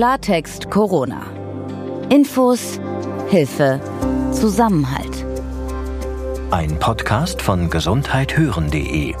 Klartext 0.00 0.70
Corona. 0.70 1.26
Infos, 2.08 2.80
Hilfe, 3.28 3.82
Zusammenhalt. 4.32 5.26
Ein 6.50 6.78
Podcast 6.78 7.42
von 7.42 7.68
gesundheithören.de 7.68 9.14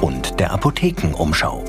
und 0.00 0.40
der 0.40 0.50
Apothekenumschau. 0.50 1.62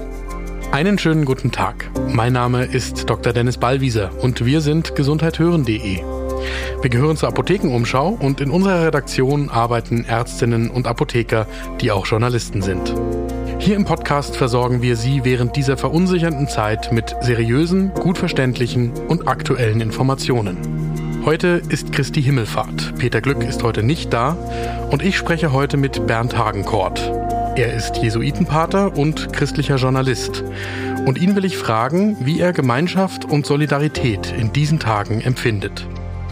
Einen 0.71 0.97
schönen 0.97 1.25
guten 1.25 1.51
Tag. 1.51 1.91
Mein 2.07 2.31
Name 2.31 2.63
ist 2.63 3.09
Dr. 3.09 3.33
Dennis 3.33 3.57
Ballwieser 3.57 4.09
und 4.21 4.45
wir 4.45 4.61
sind 4.61 4.95
gesundheithören.de. 4.95 5.97
Wir 6.81 6.89
gehören 6.89 7.17
zur 7.17 7.27
Apothekenumschau 7.27 8.17
und 8.21 8.39
in 8.39 8.51
unserer 8.51 8.85
Redaktion 8.85 9.49
arbeiten 9.49 10.05
Ärztinnen 10.05 10.69
und 10.69 10.87
Apotheker, 10.87 11.45
die 11.81 11.91
auch 11.91 12.05
Journalisten 12.05 12.61
sind. 12.61 12.93
Hier 13.67 13.75
im 13.75 13.83
Podcast 13.83 14.37
versorgen 14.37 14.81
wir 14.81 14.95
Sie 14.95 15.25
während 15.25 15.57
dieser 15.57 15.75
verunsichernden 15.75 16.47
Zeit 16.47 16.93
mit 16.93 17.13
seriösen, 17.19 17.93
gut 17.93 18.17
verständlichen 18.17 18.93
und 19.09 19.27
aktuellen 19.27 19.81
Informationen. 19.81 21.21
Heute 21.25 21.61
ist 21.67 21.91
Christi 21.91 22.23
Himmelfahrt. 22.23 22.97
Peter 22.97 23.19
Glück 23.19 23.43
ist 23.43 23.63
heute 23.63 23.83
nicht 23.83 24.13
da 24.13 24.37
und 24.89 25.03
ich 25.03 25.17
spreche 25.17 25.51
heute 25.51 25.75
mit 25.75 26.07
Bernd 26.07 26.37
Hagenkort. 26.37 27.11
Er 27.57 27.73
ist 27.73 27.97
Jesuitenpater 27.97 28.95
und 28.95 29.33
christlicher 29.33 29.75
Journalist. 29.75 30.45
Und 31.05 31.17
ihn 31.17 31.35
will 31.35 31.43
ich 31.43 31.57
fragen, 31.57 32.15
wie 32.21 32.39
er 32.39 32.53
Gemeinschaft 32.53 33.25
und 33.25 33.45
Solidarität 33.45 34.33
in 34.39 34.53
diesen 34.53 34.79
Tagen 34.79 35.19
empfindet. 35.19 35.85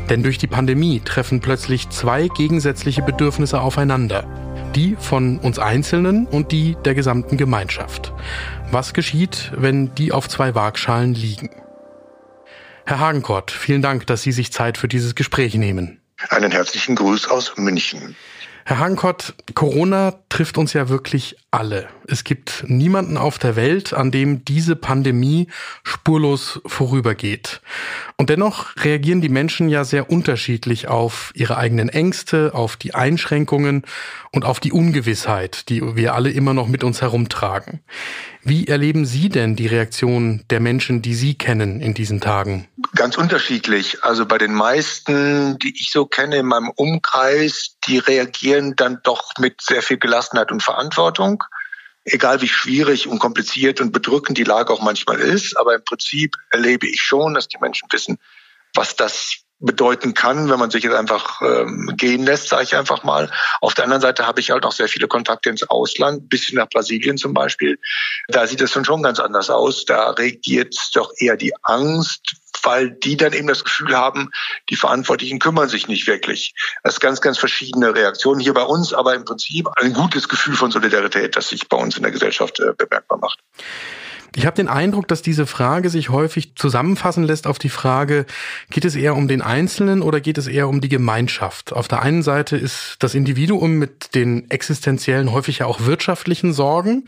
Denn 0.10 0.24
durch 0.24 0.38
die 0.38 0.48
Pandemie 0.48 1.02
treffen 1.04 1.42
plötzlich 1.42 1.90
zwei 1.90 2.30
gegensätzliche 2.30 3.02
Bedürfnisse 3.02 3.60
aufeinander. 3.60 4.45
Die 4.76 4.98
von 5.00 5.40
uns 5.40 5.58
Einzelnen 5.58 6.28
und 6.28 6.52
die 6.52 6.76
der 6.84 6.96
gesamten 6.96 7.38
Gemeinschaft. 7.38 8.14
Was 8.72 8.94
geschieht, 8.94 9.52
wenn 9.56 9.96
die 9.96 10.12
auf 10.12 10.28
zwei 10.28 10.54
Waagschalen 10.54 11.14
liegen? 11.14 11.50
Herr 12.86 13.00
Hagenkort, 13.00 13.52
vielen 13.52 13.82
Dank, 13.82 14.06
dass 14.06 14.22
Sie 14.22 14.34
sich 14.34 14.52
Zeit 14.52 14.78
für 14.78 14.90
dieses 14.90 15.16
Gespräch 15.16 15.56
nehmen. 15.56 16.02
Einen 16.30 16.52
herzlichen 16.52 16.96
Gruß 16.96 17.30
aus 17.30 17.56
München. 17.58 18.16
Herr 18.68 18.80
Hagenkort, 18.80 19.36
Corona 19.54 20.16
trifft 20.28 20.58
uns 20.58 20.74
ja 20.74 20.90
wirklich 20.90 21.38
alle. 21.52 21.88
Es 22.08 22.24
gibt 22.24 22.66
niemanden 22.68 23.16
auf 23.16 23.38
der 23.38 23.56
Welt, 23.56 23.94
an 23.94 24.10
dem 24.10 24.44
diese 24.44 24.76
Pandemie 24.76 25.50
spurlos 25.84 26.62
vorübergeht. 26.66 27.62
Und 28.18 28.32
dennoch 28.32 28.76
reagieren 28.78 29.22
die 29.22 29.30
Menschen 29.30 29.70
ja 29.70 29.84
sehr 29.84 30.10
unterschiedlich 30.10 30.88
auf 30.88 31.32
ihre 31.36 31.58
eigenen 31.58 31.90
Ängste, 31.90 32.56
auf 32.56 32.76
die 32.76 32.96
Einschränkungen 32.96 33.84
und 34.32 34.46
auf 34.46 34.60
die 34.60 34.72
Ungewissheit, 34.72 35.70
die 35.70 35.96
wir 35.96 36.16
alle 36.16 36.32
immer 36.32 36.56
noch 36.56 36.68
mit 36.68 36.84
uns 36.84 37.04
herumtragen. 37.04 37.82
Wie 38.48 38.68
erleben 38.68 39.08
Sie 39.08 39.30
denn 39.30 39.56
die 39.56 39.66
Reaktion 39.66 40.46
der 40.52 40.60
Menschen, 40.60 41.02
die 41.02 41.16
Sie 41.16 41.34
kennen 41.34 41.82
in 41.82 41.96
diesen 41.96 42.22
Tagen? 42.22 42.68
Ganz 42.96 43.18
unterschiedlich. 43.18 44.04
Also 44.04 44.28
bei 44.28 44.38
den 44.38 44.54
meisten, 44.54 45.58
die 45.58 45.74
ich 45.76 45.90
so 45.92 46.06
kenne 46.06 46.38
in 46.38 46.46
meinem 46.46 46.70
Umkreis, 46.70 47.78
die 47.88 47.98
reagieren 47.98 48.76
dann 48.76 49.00
doch 49.02 49.32
mit 49.40 49.62
sehr 49.62 49.82
viel 49.82 49.98
Gelassenheit 49.98 50.52
und 50.52 50.62
Verantwortung. 50.62 51.44
Egal 52.04 52.44
wie 52.44 52.48
schwierig 52.48 53.08
und 53.08 53.18
kompliziert 53.18 53.82
und 53.82 53.92
bedrückend 53.92 54.38
die 54.38 54.44
Lage 54.44 54.72
auch 54.72 54.82
manchmal 54.84 55.20
ist, 55.20 55.58
aber 55.58 55.74
im 55.74 55.84
Prinzip 55.84 56.36
erlebe 56.52 56.88
ich 56.88 57.02
schon, 57.02 57.34
dass 57.34 57.48
die 57.48 57.58
Menschen 57.60 57.88
wissen, 57.92 58.20
was 58.76 58.96
das 58.96 59.45
bedeuten 59.60 60.14
kann, 60.14 60.50
wenn 60.50 60.60
man 60.60 60.70
sich 60.70 60.84
jetzt 60.84 60.96
einfach 60.96 61.42
ähm, 61.42 61.94
gehen 61.96 62.26
lässt, 62.26 62.50
sage 62.50 62.64
ich 62.64 62.76
einfach 62.76 63.04
mal. 63.04 63.32
Auf 63.62 63.74
der 63.74 63.86
anderen 63.86 64.02
Seite 64.02 64.28
habe 64.28 64.40
ich 64.40 64.52
halt 64.52 64.66
auch 64.66 64.72
sehr 64.72 64.88
viele 64.88 65.08
Kontakte 65.08 65.50
ins 65.50 65.68
Ausland, 65.70 66.30
bis 66.30 66.52
nach 66.54 66.70
Brasilien 66.70 67.18
zum 67.18 67.34
Beispiel. 67.34 67.80
Da 68.28 68.48
sieht 68.48 68.62
es 68.62 68.72
schon 68.72 68.86
schon 68.86 69.04
ganz 69.04 69.20
anders 69.20 69.50
aus. 69.50 69.86
Da 69.86 70.12
regiert 70.12 70.76
doch 70.94 71.12
eher 71.18 71.38
die 71.38 71.54
Angst, 71.64 72.36
weil 72.64 72.92
die 72.92 73.16
dann 73.16 73.34
eben 73.34 73.48
das 73.48 73.64
Gefühl 73.64 73.96
haben, 73.96 74.30
die 74.70 74.76
Verantwortlichen 74.76 75.40
kümmern 75.40 75.70
sich 75.70 75.88
nicht 75.88 76.08
wirklich. 76.08 76.54
Das 76.84 76.96
ist 76.96 77.00
ganz, 77.00 77.22
ganz 77.22 77.38
verschiedene 77.38 77.96
Reaktionen 77.96 78.40
hier 78.40 78.54
bei 78.54 78.64
uns, 78.64 78.94
aber 78.94 79.16
im 79.16 79.26
Prinzip 79.26 79.68
ein 79.78 79.94
gutes 79.94 80.28
Gefühl 80.28 80.56
von 80.56 80.72
Solidarität, 80.72 81.36
das 81.36 81.50
sich 81.50 81.70
bei 81.70 81.78
uns 81.78 81.96
in 81.96 82.04
der 82.04 82.12
Gesellschaft 82.12 82.60
äh, 82.60 82.74
bemerkbar 82.78 83.20
macht. 83.20 83.40
Ich 84.36 84.46
habe 84.46 84.58
den 84.58 84.68
Eindruck, 84.68 85.08
dass 85.08 85.22
diese 85.22 85.48
Frage 85.48 85.90
sich 85.90 86.10
häufig 86.10 86.56
zusammenfassen 86.56 87.24
lässt 87.24 87.48
auf 87.48 87.58
die 87.58 87.70
Frage, 87.70 88.26
geht 88.70 88.84
es 88.84 88.96
eher 88.96 89.16
um 89.16 89.30
den 89.30 89.42
Einzelnen 89.42 90.02
oder 90.02 90.20
geht 90.20 90.38
es 90.38 90.48
eher 90.48 90.68
um 90.68 90.82
die 90.82 90.90
Gemeinschaft? 90.90 91.72
Auf 91.72 91.88
der 91.88 92.02
einen 92.02 92.22
Seite 92.22 92.58
ist 92.58 92.98
das 93.00 93.16
Individuum 93.16 93.80
mit 93.80 94.14
den 94.14 94.52
existenziellen, 94.52 95.32
häufig 95.32 95.60
ja 95.60 95.68
auch 95.68 95.86
wirtschaftlichen 95.86 96.52
Sorgen 96.52 97.08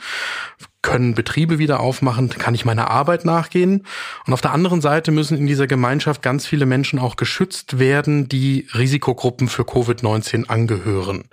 können 0.88 1.16
Betriebe 1.16 1.60
wieder 1.60 1.82
aufmachen? 1.82 2.30
Kann 2.30 2.56
ich 2.56 2.64
meiner 2.64 2.90
Arbeit 2.90 3.26
nachgehen? 3.26 3.86
Und 4.26 4.34
auf 4.34 4.40
der 4.40 4.54
anderen 4.54 4.80
Seite 4.80 5.12
müssen 5.12 5.38
in 5.38 5.46
dieser 5.46 5.68
Gemeinschaft 5.68 6.22
ganz 6.22 6.48
viele 6.48 6.66
Menschen 6.66 6.98
auch 6.98 7.18
geschützt 7.18 7.78
werden, 7.78 8.30
die 8.30 8.70
Risikogruppen 8.74 9.50
für 9.50 9.64
Covid-19 9.64 10.48
angehören. 10.48 11.26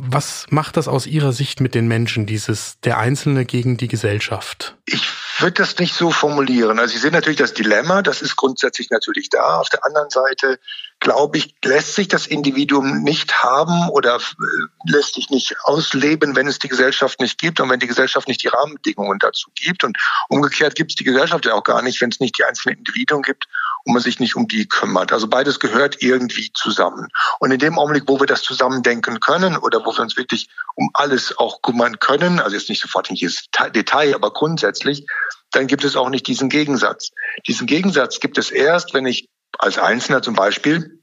Was 0.00 0.46
macht 0.50 0.76
das 0.76 0.86
aus 0.86 1.08
Ihrer 1.08 1.32
Sicht 1.32 1.60
mit 1.60 1.74
den 1.74 1.88
Menschen, 1.88 2.26
dieses 2.26 2.78
der 2.84 2.98
Einzelne 2.98 3.44
gegen 3.44 3.76
die 3.76 3.88
Gesellschaft? 3.88 4.76
Ich 4.84 5.08
würde 5.40 5.54
das 5.54 5.76
nicht 5.78 5.94
so 5.94 6.12
formulieren. 6.12 6.78
Also 6.78 6.94
Sie 6.94 7.00
sehen 7.00 7.12
natürlich 7.12 7.38
das 7.38 7.54
Dilemma, 7.54 8.02
das 8.02 8.22
ist 8.22 8.36
grundsätzlich 8.36 8.90
natürlich 8.90 9.30
da. 9.30 9.58
Auf 9.58 9.68
der 9.68 9.84
anderen 9.84 10.10
Seite 10.10 10.60
glaube 11.00 11.38
ich, 11.38 11.54
lässt 11.64 11.94
sich 11.94 12.08
das 12.08 12.26
Individuum 12.26 13.02
nicht 13.02 13.42
haben 13.42 13.88
oder 13.90 14.16
äh, 14.16 14.90
lässt 14.90 15.14
sich 15.14 15.30
nicht 15.30 15.54
ausleben, 15.64 16.34
wenn 16.36 16.48
es 16.48 16.58
die 16.58 16.68
Gesellschaft 16.68 17.20
nicht 17.20 17.38
gibt 17.38 17.60
und 17.60 17.68
wenn 17.68 17.80
die 17.80 17.86
Gesellschaft 17.86 18.28
nicht 18.28 18.42
die 18.42 18.48
Rahmenbedingungen 18.48 19.18
dazu 19.18 19.50
gibt. 19.54 19.84
Und 19.84 19.98
umgekehrt 20.28 20.74
gibt 20.74 20.92
es 20.92 20.96
die 20.96 21.04
Gesellschaft 21.04 21.44
ja 21.44 21.54
auch 21.54 21.64
gar 21.64 21.82
nicht, 21.82 22.00
wenn 22.00 22.10
es 22.10 22.20
nicht 22.20 22.38
die 22.38 22.44
einzelnen 22.44 22.78
Individuen 22.78 23.22
gibt 23.22 23.46
und 23.84 23.92
man 23.92 24.02
sich 24.02 24.18
nicht 24.20 24.36
um 24.36 24.48
die 24.48 24.66
kümmert. 24.66 25.12
Also 25.12 25.28
beides 25.28 25.60
gehört 25.60 26.02
irgendwie 26.02 26.50
zusammen. 26.54 27.08
Und 27.38 27.52
in 27.52 27.58
dem 27.58 27.78
Augenblick, 27.78 28.04
wo 28.06 28.18
wir 28.18 28.26
das 28.26 28.42
zusammen 28.42 28.82
denken 28.82 29.20
können 29.20 29.56
oder 29.56 29.84
wo 29.84 29.92
wir 29.92 30.00
uns 30.00 30.16
wirklich 30.16 30.48
um 30.74 30.90
alles 30.94 31.36
auch 31.38 31.62
kümmern 31.62 31.98
können, 32.00 32.40
also 32.40 32.56
jetzt 32.56 32.68
nicht 32.68 32.82
sofort 32.82 33.10
in 33.10 33.16
jedes 33.16 33.46
Detail, 33.74 34.14
aber 34.14 34.32
grundsätzlich, 34.32 35.06
dann 35.52 35.66
gibt 35.66 35.84
es 35.84 35.94
auch 35.94 36.08
nicht 36.08 36.26
diesen 36.26 36.48
Gegensatz. 36.48 37.10
Diesen 37.46 37.66
Gegensatz 37.66 38.18
gibt 38.18 38.38
es 38.38 38.50
erst, 38.50 38.92
wenn 38.92 39.06
ich 39.06 39.28
als 39.58 39.78
Einzelner 39.78 40.22
zum 40.22 40.34
Beispiel 40.34 41.02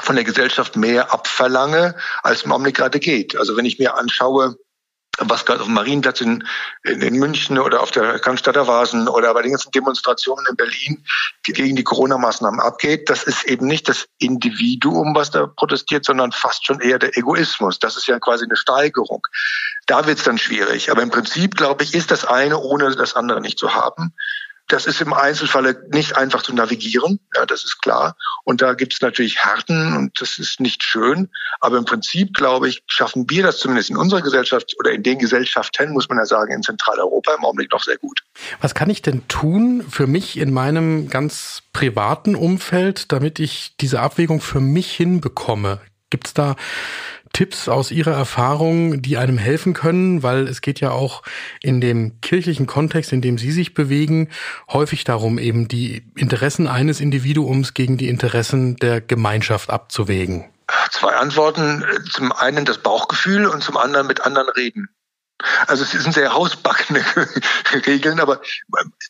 von 0.00 0.16
der 0.16 0.24
Gesellschaft 0.24 0.76
mehr 0.76 1.12
abverlange, 1.12 1.94
als 2.22 2.42
im 2.42 2.52
Augenblick 2.52 2.76
gerade 2.76 2.98
geht. 2.98 3.36
Also 3.36 3.56
wenn 3.56 3.64
ich 3.64 3.78
mir 3.78 3.96
anschaue, 3.96 4.56
was 5.18 5.44
gerade 5.44 5.60
auf 5.60 5.66
dem 5.66 5.74
Marienplatz 5.74 6.20
in, 6.20 6.44
in, 6.82 7.14
München 7.14 7.58
oder 7.58 7.82
auf 7.82 7.90
der 7.90 8.18
Cannstatter 8.18 8.66
Vasen 8.66 9.08
oder 9.08 9.32
bei 9.32 9.42
den 9.42 9.52
ganzen 9.52 9.70
Demonstrationen 9.70 10.44
in 10.50 10.56
Berlin 10.56 11.04
gegen 11.44 11.76
die 11.76 11.84
Corona-Maßnahmen 11.84 12.60
abgeht, 12.60 13.08
das 13.08 13.22
ist 13.22 13.44
eben 13.44 13.66
nicht 13.66 13.88
das 13.88 14.06
Individuum, 14.18 15.14
was 15.14 15.30
da 15.30 15.46
protestiert, 15.46 16.04
sondern 16.04 16.32
fast 16.32 16.66
schon 16.66 16.80
eher 16.80 16.98
der 16.98 17.16
Egoismus. 17.16 17.78
Das 17.78 17.96
ist 17.96 18.08
ja 18.08 18.18
quasi 18.18 18.44
eine 18.44 18.56
Steigerung. 18.56 19.24
Da 19.86 20.06
wird 20.06 20.18
es 20.18 20.24
dann 20.24 20.38
schwierig. 20.38 20.90
Aber 20.90 21.02
im 21.02 21.10
Prinzip, 21.10 21.56
glaube 21.56 21.84
ich, 21.84 21.94
ist 21.94 22.10
das 22.10 22.24
eine 22.24 22.58
ohne 22.58 22.94
das 22.96 23.14
andere 23.14 23.40
nicht 23.40 23.58
zu 23.58 23.74
haben. 23.74 24.14
Das 24.68 24.86
ist 24.86 25.00
im 25.02 25.12
Einzelfall 25.12 25.76
nicht 25.92 26.16
einfach 26.16 26.42
zu 26.42 26.54
navigieren, 26.54 27.20
ja, 27.34 27.44
das 27.44 27.64
ist 27.64 27.82
klar. 27.82 28.16
Und 28.44 28.62
da 28.62 28.72
gibt 28.74 28.94
es 28.94 29.00
natürlich 29.02 29.44
Härten 29.44 29.96
und 29.96 30.20
das 30.20 30.38
ist 30.38 30.60
nicht 30.60 30.82
schön. 30.82 31.28
Aber 31.60 31.76
im 31.76 31.84
Prinzip, 31.84 32.34
glaube 32.34 32.68
ich, 32.68 32.82
schaffen 32.86 33.28
wir 33.28 33.42
das 33.42 33.58
zumindest 33.58 33.90
in 33.90 33.96
unserer 33.96 34.22
Gesellschaft 34.22 34.74
oder 34.78 34.92
in 34.92 35.02
den 35.02 35.18
Gesellschaften, 35.18 35.92
muss 35.92 36.08
man 36.08 36.18
ja 36.18 36.24
sagen, 36.24 36.52
in 36.52 36.62
Zentraleuropa 36.62 37.34
im 37.34 37.44
Augenblick 37.44 37.72
noch 37.72 37.82
sehr 37.82 37.98
gut. 37.98 38.20
Was 38.60 38.74
kann 38.74 38.88
ich 38.88 39.02
denn 39.02 39.28
tun 39.28 39.84
für 39.88 40.06
mich 40.06 40.38
in 40.38 40.52
meinem 40.52 41.08
ganz 41.08 41.62
privaten 41.72 42.34
Umfeld, 42.34 43.12
damit 43.12 43.38
ich 43.40 43.74
diese 43.80 44.00
Abwägung 44.00 44.40
für 44.40 44.60
mich 44.60 44.92
hinbekomme? 44.92 45.80
Gibt 46.10 46.28
es 46.28 46.34
da 46.34 46.56
Tipps 47.32 47.68
aus 47.68 47.90
Ihrer 47.90 48.12
Erfahrung, 48.12 49.02
die 49.02 49.16
einem 49.16 49.38
helfen 49.38 49.74
können? 49.74 50.22
Weil 50.22 50.46
es 50.46 50.60
geht 50.60 50.80
ja 50.80 50.92
auch 50.92 51.22
in 51.60 51.80
dem 51.80 52.20
kirchlichen 52.20 52.66
Kontext, 52.66 53.12
in 53.12 53.20
dem 53.20 53.38
Sie 53.38 53.50
sich 53.50 53.74
bewegen, 53.74 54.30
häufig 54.68 55.04
darum, 55.04 55.38
eben 55.38 55.68
die 55.68 56.06
Interessen 56.16 56.68
eines 56.68 57.00
Individuums 57.00 57.74
gegen 57.74 57.96
die 57.96 58.08
Interessen 58.08 58.76
der 58.76 59.00
Gemeinschaft 59.00 59.70
abzuwägen. 59.70 60.44
Zwei 60.90 61.16
Antworten. 61.16 61.84
Zum 62.12 62.32
einen 62.32 62.64
das 62.64 62.78
Bauchgefühl 62.78 63.46
und 63.46 63.62
zum 63.62 63.76
anderen 63.76 64.06
mit 64.06 64.20
anderen 64.22 64.48
reden. 64.50 64.88
Also 65.66 65.82
es 65.82 65.90
sind 65.90 66.14
sehr 66.14 66.32
hausbackene 66.32 67.04
Regeln, 67.86 68.20
aber 68.20 68.40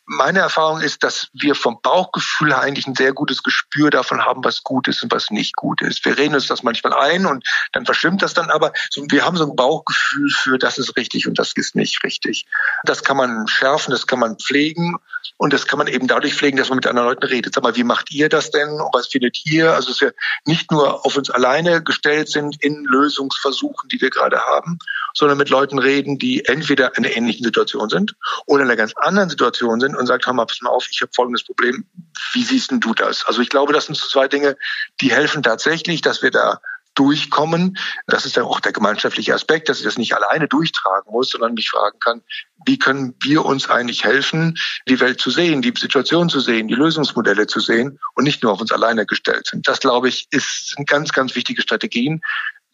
meine 0.05 0.39
Erfahrung 0.39 0.81
ist, 0.81 1.03
dass 1.03 1.29
wir 1.33 1.53
vom 1.53 1.81
Bauchgefühl 1.81 2.49
her 2.49 2.61
eigentlich 2.61 2.87
ein 2.87 2.95
sehr 2.95 3.13
gutes 3.13 3.43
Gespür 3.43 3.91
davon 3.91 4.25
haben, 4.25 4.43
was 4.43 4.63
gut 4.63 4.87
ist 4.87 5.03
und 5.03 5.11
was 5.11 5.29
nicht 5.29 5.55
gut 5.55 5.81
ist. 5.81 6.03
Wir 6.03 6.17
reden 6.17 6.33
uns 6.33 6.47
das 6.47 6.63
manchmal 6.63 6.93
ein 6.93 7.27
und 7.27 7.45
dann 7.73 7.85
verschwimmt 7.85 8.23
das 8.23 8.33
dann 8.33 8.49
aber. 8.49 8.73
wir 9.09 9.23
haben 9.23 9.37
so 9.37 9.45
ein 9.45 9.55
Bauchgefühl 9.55 10.29
für, 10.31 10.57
das 10.57 10.79
ist 10.79 10.97
richtig 10.97 11.27
und 11.27 11.37
das 11.37 11.53
ist 11.55 11.75
nicht 11.75 12.03
richtig. 12.03 12.45
Das 12.83 13.03
kann 13.03 13.17
man 13.17 13.47
schärfen, 13.47 13.91
das 13.91 14.07
kann 14.07 14.19
man 14.19 14.37
pflegen 14.37 14.97
und 15.37 15.53
das 15.53 15.67
kann 15.67 15.77
man 15.77 15.87
eben 15.87 16.07
dadurch 16.07 16.33
pflegen, 16.33 16.57
dass 16.57 16.69
man 16.69 16.77
mit 16.77 16.87
anderen 16.87 17.07
Leuten 17.07 17.25
redet. 17.25 17.53
Sag 17.53 17.63
mal, 17.63 17.75
wie 17.75 17.83
macht 17.83 18.11
ihr 18.11 18.29
das 18.29 18.49
denn 18.49 18.79
was 18.93 19.07
findet 19.07 19.45
ihr? 19.45 19.73
Also 19.73 19.89
dass 19.89 20.01
wir 20.01 20.13
nicht 20.45 20.71
nur 20.71 21.05
auf 21.05 21.15
uns 21.15 21.29
alleine 21.29 21.83
gestellt 21.83 22.29
sind 22.29 22.61
in 22.63 22.83
Lösungsversuchen, 22.83 23.89
die 23.89 24.01
wir 24.01 24.09
gerade 24.09 24.39
haben, 24.39 24.79
sondern 25.13 25.37
mit 25.37 25.49
Leuten 25.49 25.79
reden, 25.79 26.14
Die 26.17 26.45
entweder 26.45 26.95
in 26.97 27.05
einer 27.05 27.15
ähnlichen 27.15 27.43
Situation 27.43 27.89
sind 27.89 28.15
oder 28.45 28.63
in 28.63 28.69
einer 28.69 28.77
ganz 28.77 28.93
anderen 28.97 29.29
Situation 29.29 29.79
sind 29.79 29.95
und 29.95 30.07
sagt, 30.07 30.25
hör 30.25 30.33
mal, 30.33 30.45
pass 30.45 30.61
mal 30.61 30.69
auf, 30.69 30.87
ich 30.89 31.01
habe 31.01 31.11
folgendes 31.15 31.43
Problem. 31.43 31.85
Wie 32.33 32.43
siehst 32.43 32.71
denn 32.71 32.79
du 32.79 32.93
das? 32.93 33.25
Also 33.25 33.41
ich 33.41 33.49
glaube, 33.49 33.73
das 33.73 33.85
sind 33.85 33.95
so 33.95 34.07
zwei 34.07 34.27
Dinge, 34.27 34.57
die 35.01 35.11
helfen 35.11 35.43
tatsächlich, 35.43 36.01
dass 36.01 36.21
wir 36.21 36.31
da 36.31 36.59
durchkommen. 36.95 37.77
Das 38.07 38.25
ist 38.25 38.35
ja 38.35 38.43
auch 38.43 38.59
der 38.59 38.71
gemeinschaftliche 38.71 39.33
Aspekt, 39.33 39.69
dass 39.69 39.79
ich 39.79 39.83
das 39.85 39.97
nicht 39.97 40.15
alleine 40.15 40.47
durchtragen 40.47 41.11
muss, 41.11 41.29
sondern 41.29 41.53
mich 41.53 41.69
fragen 41.69 41.99
kann, 41.99 42.21
wie 42.65 42.79
können 42.79 43.15
wir 43.21 43.45
uns 43.45 43.69
eigentlich 43.69 44.03
helfen, 44.03 44.55
die 44.87 44.99
Welt 44.99 45.19
zu 45.19 45.29
sehen, 45.29 45.61
die 45.61 45.73
Situation 45.77 46.29
zu 46.29 46.39
sehen, 46.39 46.67
die 46.67 46.73
Lösungsmodelle 46.73 47.47
zu 47.47 47.59
sehen 47.59 47.99
und 48.15 48.23
nicht 48.23 48.41
nur 48.41 48.53
auf 48.53 48.61
uns 48.61 48.71
alleine 48.71 49.05
gestellt 49.05 49.47
sind. 49.47 49.67
Das, 49.67 49.81
glaube 49.81 50.07
ich, 50.09 50.27
ist, 50.31 50.75
sind 50.75 50.87
ganz, 50.87 51.11
ganz 51.11 51.35
wichtige 51.35 51.61
Strategien. 51.61 52.21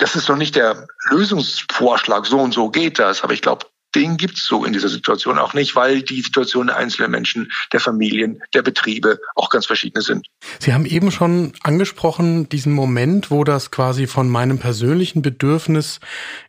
Das 0.01 0.15
ist 0.15 0.27
noch 0.29 0.35
nicht 0.35 0.55
der 0.55 0.87
Lösungsvorschlag, 1.11 2.25
so 2.25 2.39
und 2.39 2.55
so 2.55 2.71
geht 2.71 2.97
das, 2.97 3.23
aber 3.23 3.33
ich 3.33 3.43
glaube, 3.43 3.67
den 3.93 4.17
gibt's 4.17 4.47
so 4.47 4.65
in 4.65 4.73
dieser 4.73 4.89
Situation 4.89 5.37
auch 5.37 5.53
nicht, 5.53 5.75
weil 5.75 6.01
die 6.01 6.21
Situation 6.21 6.67
der 6.67 6.77
einzelnen 6.77 7.11
Menschen, 7.11 7.51
der 7.71 7.79
Familien, 7.79 8.41
der 8.55 8.63
Betriebe 8.63 9.19
auch 9.35 9.51
ganz 9.51 9.67
verschiedene 9.67 10.01
sind. 10.01 10.25
Sie 10.57 10.73
haben 10.73 10.87
eben 10.87 11.11
schon 11.11 11.53
angesprochen, 11.61 12.49
diesen 12.49 12.73
Moment, 12.73 13.29
wo 13.29 13.43
das 13.43 13.69
quasi 13.69 14.07
von 14.07 14.27
meinem 14.27 14.57
persönlichen 14.57 15.21
Bedürfnis 15.21 15.99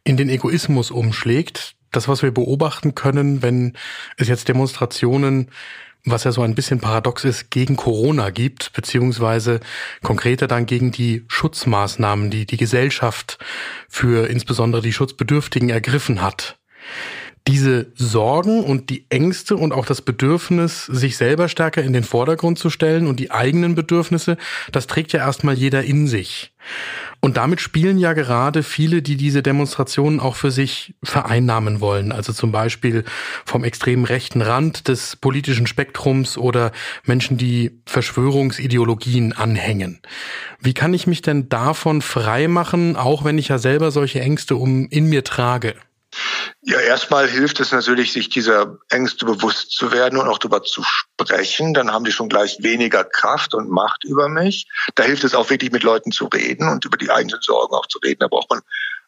in 0.03 0.17
den 0.17 0.31
Egoismus 0.31 0.91
umschlägt. 0.91 1.75
Das, 1.91 2.09
was 2.09 2.23
wir 2.23 2.31
beobachten 2.31 2.95
können, 2.95 3.43
wenn 3.43 3.77
es 4.17 4.29
jetzt 4.29 4.49
Demonstrationen 4.49 5.51
was 6.05 6.25
ja 6.25 6.33
so 6.33 6.43
ein 6.43 6.55
bisschen 6.55 6.81
paradox 6.81 7.25
ist, 7.25 7.51
gegen 7.51 7.77
Corona 7.77 8.31
gibt, 8.31 8.73
beziehungsweise 8.73 9.61
konkreter 10.03 10.49
dann 10.49 10.67
gegen 10.67 10.91
die 10.91 11.25
Schutzmaßnahmen, 11.29 12.31
die 12.31 12.45
die 12.45 12.57
Gesellschaft 12.57 13.39
für 13.89 14.29
insbesondere 14.29 14.83
die 14.83 14.93
Schutzbedürftigen 14.93 15.71
ergriffen 15.71 16.23
hat 16.23 16.59
diese 17.49 17.93
Sorgen 17.95 18.63
und 18.63 18.89
die 18.91 19.05
Ängste 19.09 19.57
und 19.57 19.73
auch 19.73 19.85
das 19.85 20.01
Bedürfnis, 20.03 20.87
sich 20.87 21.17
selber 21.17 21.49
stärker 21.49 21.83
in 21.83 21.93
den 21.93 22.05
Vordergrund 22.05 22.59
zu 22.59 22.71
stellen 22.71 23.07
und 23.07 23.19
die 23.19 23.31
eigenen 23.31 23.75
Bedürfnisse, 23.75 24.37
das 24.71 24.87
trägt 24.87 25.13
ja 25.13 25.21
erstmal 25.21 25.55
jeder 25.55 25.83
in 25.83 26.07
sich. 26.07 26.53
Und 27.21 27.37
damit 27.37 27.61
spielen 27.61 27.99
ja 27.99 28.13
gerade 28.13 28.63
viele, 28.63 29.03
die 29.03 29.17
diese 29.17 29.43
Demonstrationen 29.43 30.21
auch 30.21 30.37
für 30.37 30.51
sich 30.51 30.95
vereinnahmen 31.03 31.81
wollen. 31.81 32.13
Also 32.13 32.33
zum 32.33 32.53
Beispiel 32.53 33.05
vom 33.45 33.65
extremen 33.65 34.05
rechten 34.05 34.43
Rand 34.43 34.89
des 34.89 35.17
politischen 35.17 35.67
Spektrums 35.67 36.39
oder 36.39 36.73
Menschen, 37.05 37.39
die 37.39 37.81
Verschwörungsideologien 37.87 39.33
anhängen. 39.33 40.01
Wie 40.61 40.75
kann 40.75 40.95
ich 40.95 41.07
mich 41.07 41.23
denn 41.23 41.49
davon 41.49 42.03
frei 42.03 42.49
machen, 42.49 42.97
auch 42.97 43.25
wenn 43.25 43.39
ich 43.39 43.49
ja 43.49 43.59
selber 43.59 43.91
solche 43.91 44.21
Ängste 44.21 44.57
um 44.57 44.89
in 44.89 45.07
mir 45.09 45.25
trage? 45.25 45.75
Ja, 46.61 46.79
erstmal 46.79 47.29
hilft 47.29 47.61
es 47.61 47.73
natürlich, 47.73 48.13
sich 48.13 48.29
dieser 48.29 48.79
Ängste 48.89 49.25
bewusst 49.25 49.73
zu 49.73 49.91
werden 49.93 50.19
und 50.19 50.29
auch 50.29 50.39
darüber 50.39 50.63
zu 50.63 50.83
sprechen. 50.85 51.75
Dann 51.75 51.91
haben 51.91 52.05
die 52.05 52.13
schon 52.13 52.29
gleich 52.29 52.59
weniger 52.61 53.05
Kraft 53.05 53.55
und 53.55 53.71
Macht 53.71 54.05
über 54.05 54.29
mich. 54.29 54.69
Da 54.95 55.03
hilft 55.03 55.25
es 55.25 55.35
auch 55.35 55.51
wirklich 55.51 55.73
mit 55.73 55.83
Leuten 55.83 56.13
zu 56.13 56.27
reden 56.27 56.69
und 56.69 56.85
über 56.85 56.97
die 56.97 57.11
eigenen 57.11 57.41
Sorgen 57.41 57.75
auch 57.75 57.87
zu 57.87 57.99
reden. 57.99 58.21
Da 58.21 58.29
braucht 58.29 58.51
man 58.51 58.61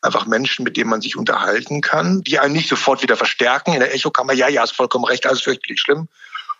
einfach 0.02 0.26
Menschen, 0.26 0.64
mit 0.64 0.76
denen 0.76 0.90
man 0.90 1.00
sich 1.00 1.16
unterhalten 1.16 1.80
kann, 1.80 2.22
die 2.22 2.38
einen 2.38 2.54
nicht 2.54 2.68
sofort 2.68 3.02
wieder 3.02 3.16
verstärken 3.16 3.72
in 3.72 3.80
der 3.80 3.94
Echokammer. 3.94 4.32
Ja, 4.32 4.48
ja, 4.48 4.62
ist 4.64 4.76
vollkommen 4.76 5.04
recht, 5.04 5.26
alles 5.26 5.42
fürchterlich 5.42 5.80
schlimm, 5.80 6.08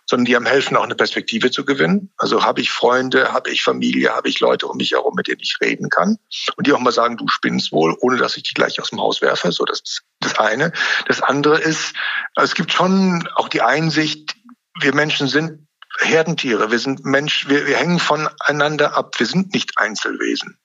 sondern 0.05 0.25
die 0.25 0.35
haben 0.35 0.45
helfen, 0.45 0.77
auch 0.77 0.83
eine 0.83 0.95
Perspektive 0.95 1.51
zu 1.51 1.65
gewinnen. 1.65 2.11
Also 2.17 2.43
habe 2.43 2.61
ich 2.61 2.71
Freunde, 2.71 3.33
habe 3.33 3.49
ich 3.49 3.63
Familie, 3.63 4.11
habe 4.11 4.29
ich 4.29 4.39
Leute 4.39 4.67
um 4.67 4.77
mich 4.77 4.91
herum, 4.91 5.15
mit 5.15 5.27
denen 5.27 5.41
ich 5.41 5.57
reden 5.61 5.89
kann 5.89 6.17
und 6.55 6.67
die 6.67 6.73
auch 6.73 6.79
mal 6.79 6.91
sagen, 6.91 7.17
du 7.17 7.27
spinnst 7.27 7.71
wohl, 7.71 7.95
ohne 8.01 8.17
dass 8.17 8.37
ich 8.37 8.43
die 8.43 8.53
gleich 8.53 8.79
aus 8.79 8.91
dem 8.91 9.01
Haus 9.01 9.21
werfe. 9.21 9.51
So, 9.51 9.65
das 9.65 9.79
ist 9.79 10.03
das 10.19 10.37
eine. 10.37 10.71
Das 11.07 11.21
andere 11.21 11.59
ist, 11.59 11.93
es 12.35 12.53
gibt 12.53 12.71
schon 12.71 13.27
auch 13.35 13.49
die 13.49 13.61
Einsicht, 13.61 14.35
wir 14.79 14.93
Menschen 14.93 15.27
sind 15.27 15.67
Herdentiere, 15.99 16.71
wir 16.71 16.79
sind 16.79 17.05
Mensch, 17.05 17.47
wir, 17.47 17.67
wir 17.67 17.77
hängen 17.77 17.99
voneinander 17.99 18.97
ab, 18.97 19.15
wir 19.17 19.25
sind 19.25 19.53
nicht 19.53 19.77
Einzelwesen. 19.77 20.57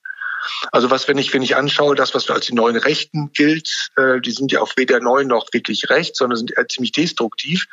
Also 0.72 0.90
was, 0.90 1.06
wenn 1.06 1.18
ich, 1.18 1.32
wenn 1.32 1.42
ich 1.42 1.56
anschaue, 1.56 1.94
das, 1.94 2.14
was 2.14 2.28
als 2.30 2.46
die 2.46 2.54
neuen 2.54 2.76
Rechten 2.76 3.30
gilt, 3.32 3.90
äh, 3.96 4.20
die 4.20 4.32
sind 4.32 4.52
ja 4.52 4.60
auch 4.60 4.72
weder 4.76 5.00
neu 5.00 5.24
noch 5.24 5.52
wirklich 5.52 5.90
recht, 5.90 6.16
sondern 6.16 6.38
sind 6.38 6.56
eher 6.56 6.66
ziemlich 6.66 6.92
destruktiv 6.92 7.66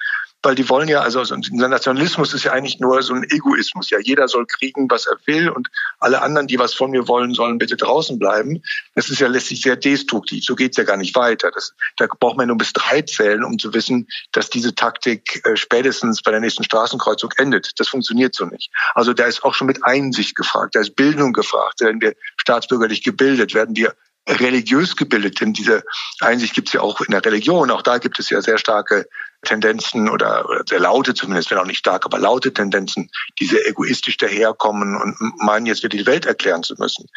weil 0.43 0.55
die 0.55 0.69
wollen 0.69 0.87
ja, 0.87 1.01
also 1.01 1.23
dieser 1.23 1.67
Nationalismus 1.67 2.33
ist 2.33 2.43
ja 2.43 2.51
eigentlich 2.51 2.79
nur 2.79 3.01
so 3.01 3.13
ein 3.13 3.23
Egoismus. 3.23 3.89
Ja, 3.89 3.99
jeder 3.99 4.27
soll 4.27 4.45
kriegen, 4.45 4.89
was 4.89 5.07
er 5.07 5.17
will 5.25 5.49
und 5.49 5.67
alle 5.99 6.21
anderen, 6.21 6.47
die 6.47 6.59
was 6.59 6.73
von 6.73 6.91
mir 6.91 7.07
wollen, 7.07 7.33
sollen 7.33 7.57
bitte 7.57 7.75
draußen 7.75 8.19
bleiben. 8.19 8.61
Das 8.95 9.09
ist 9.09 9.19
ja 9.19 9.27
letztlich 9.27 9.61
sehr 9.61 9.75
destruktiv. 9.75 10.45
So 10.45 10.55
geht's 10.55 10.77
ja 10.77 10.83
gar 10.83 10.97
nicht 10.97 11.15
weiter. 11.15 11.51
Das, 11.51 11.73
da 11.97 12.07
braucht 12.07 12.37
man 12.37 12.47
nur 12.47 12.57
bis 12.57 12.73
drei 12.73 13.01
zählen, 13.01 13.43
um 13.43 13.57
zu 13.57 13.73
wissen, 13.73 14.07
dass 14.31 14.49
diese 14.49 14.75
Taktik 14.75 15.41
äh, 15.45 15.57
spätestens 15.57 16.21
bei 16.21 16.31
der 16.31 16.39
nächsten 16.39 16.63
Straßenkreuzung 16.63 17.31
endet. 17.37 17.71
Das 17.77 17.89
funktioniert 17.89 18.35
so 18.35 18.45
nicht. 18.45 18.71
Also 18.93 19.13
da 19.13 19.25
ist 19.25 19.43
auch 19.43 19.53
schon 19.53 19.67
mit 19.67 19.83
Einsicht 19.83 20.35
gefragt, 20.35 20.75
da 20.75 20.81
ist 20.81 20.95
Bildung 20.95 21.33
gefragt. 21.33 21.81
Werden 21.81 21.99
wir 21.99 22.15
staatsbürgerlich 22.37 23.03
gebildet? 23.03 23.53
Werden 23.53 23.75
wir 23.75 23.95
religiös 24.27 24.95
gebildet, 24.95 25.39
denn 25.41 25.53
diese 25.53 25.83
Einsicht 26.19 26.53
gibt 26.53 26.69
es 26.69 26.73
ja 26.73 26.81
auch 26.81 27.01
in 27.01 27.11
der 27.11 27.23
Religion. 27.23 27.71
Auch 27.71 27.81
da 27.81 27.97
gibt 27.97 28.19
es 28.19 28.29
ja 28.29 28.41
sehr 28.41 28.57
starke 28.57 29.07
Tendenzen 29.43 30.09
oder, 30.09 30.49
oder 30.49 30.63
sehr 30.67 30.79
laute 30.79 31.13
zumindest, 31.13 31.51
wenn 31.51 31.57
auch 31.57 31.65
nicht 31.65 31.79
stark, 31.79 32.05
aber 32.05 32.19
laute 32.19 32.53
Tendenzen, 32.53 33.09
die 33.39 33.45
sehr 33.45 33.65
egoistisch 33.67 34.17
daherkommen 34.17 34.95
und 34.95 35.15
meinen, 35.37 35.65
jetzt 35.65 35.83
wieder 35.83 35.97
die 35.97 36.05
Welt 36.05 36.25
erklären 36.25 36.63
zu 36.63 36.75
müssen. 36.77 37.07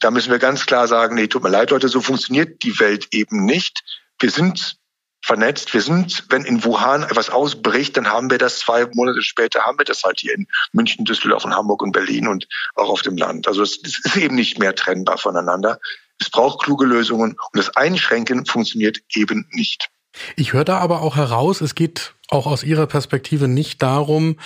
Da 0.00 0.10
müssen 0.10 0.30
wir 0.30 0.38
ganz 0.38 0.66
klar 0.66 0.88
sagen, 0.88 1.16
nee, 1.16 1.26
tut 1.26 1.42
mir 1.42 1.50
leid, 1.50 1.70
Leute, 1.70 1.88
so 1.88 2.00
funktioniert 2.00 2.62
die 2.62 2.78
Welt 2.80 3.08
eben 3.12 3.44
nicht. 3.44 3.82
Wir 4.18 4.30
sind 4.30 4.78
vernetzt. 5.24 5.72
Wir 5.72 5.80
sind, 5.80 6.24
wenn 6.28 6.44
in 6.44 6.64
Wuhan 6.64 7.02
etwas 7.02 7.30
ausbricht, 7.30 7.96
dann 7.96 8.08
haben 8.08 8.30
wir 8.30 8.36
das 8.36 8.58
zwei 8.58 8.86
Monate 8.92 9.22
später, 9.22 9.62
haben 9.62 9.78
wir 9.78 9.86
das 9.86 10.02
halt 10.02 10.20
hier 10.20 10.34
in 10.34 10.46
München, 10.72 11.06
Düsseldorf 11.06 11.46
und 11.46 11.56
Hamburg 11.56 11.82
und 11.82 11.92
Berlin 11.92 12.28
und 12.28 12.46
auch 12.74 12.90
auf 12.90 13.00
dem 13.00 13.16
Land. 13.16 13.48
Also 13.48 13.62
es 13.62 13.78
ist 13.78 14.16
eben 14.16 14.34
nicht 14.34 14.58
mehr 14.58 14.74
trennbar 14.74 15.16
voneinander. 15.16 15.80
Es 16.20 16.30
braucht 16.30 16.62
kluge 16.62 16.86
Lösungen 16.86 17.32
und 17.32 17.58
das 17.58 17.76
Einschränken 17.76 18.46
funktioniert 18.46 18.98
eben 19.14 19.48
nicht. 19.52 19.90
Ich 20.36 20.52
höre 20.52 20.64
da 20.64 20.78
aber 20.78 21.02
auch 21.02 21.16
heraus, 21.16 21.60
es 21.60 21.74
geht 21.74 22.14
auch 22.28 22.46
aus 22.46 22.62
Ihrer 22.62 22.86
Perspektive 22.86 23.48
nicht 23.48 23.82
darum, 23.82 24.36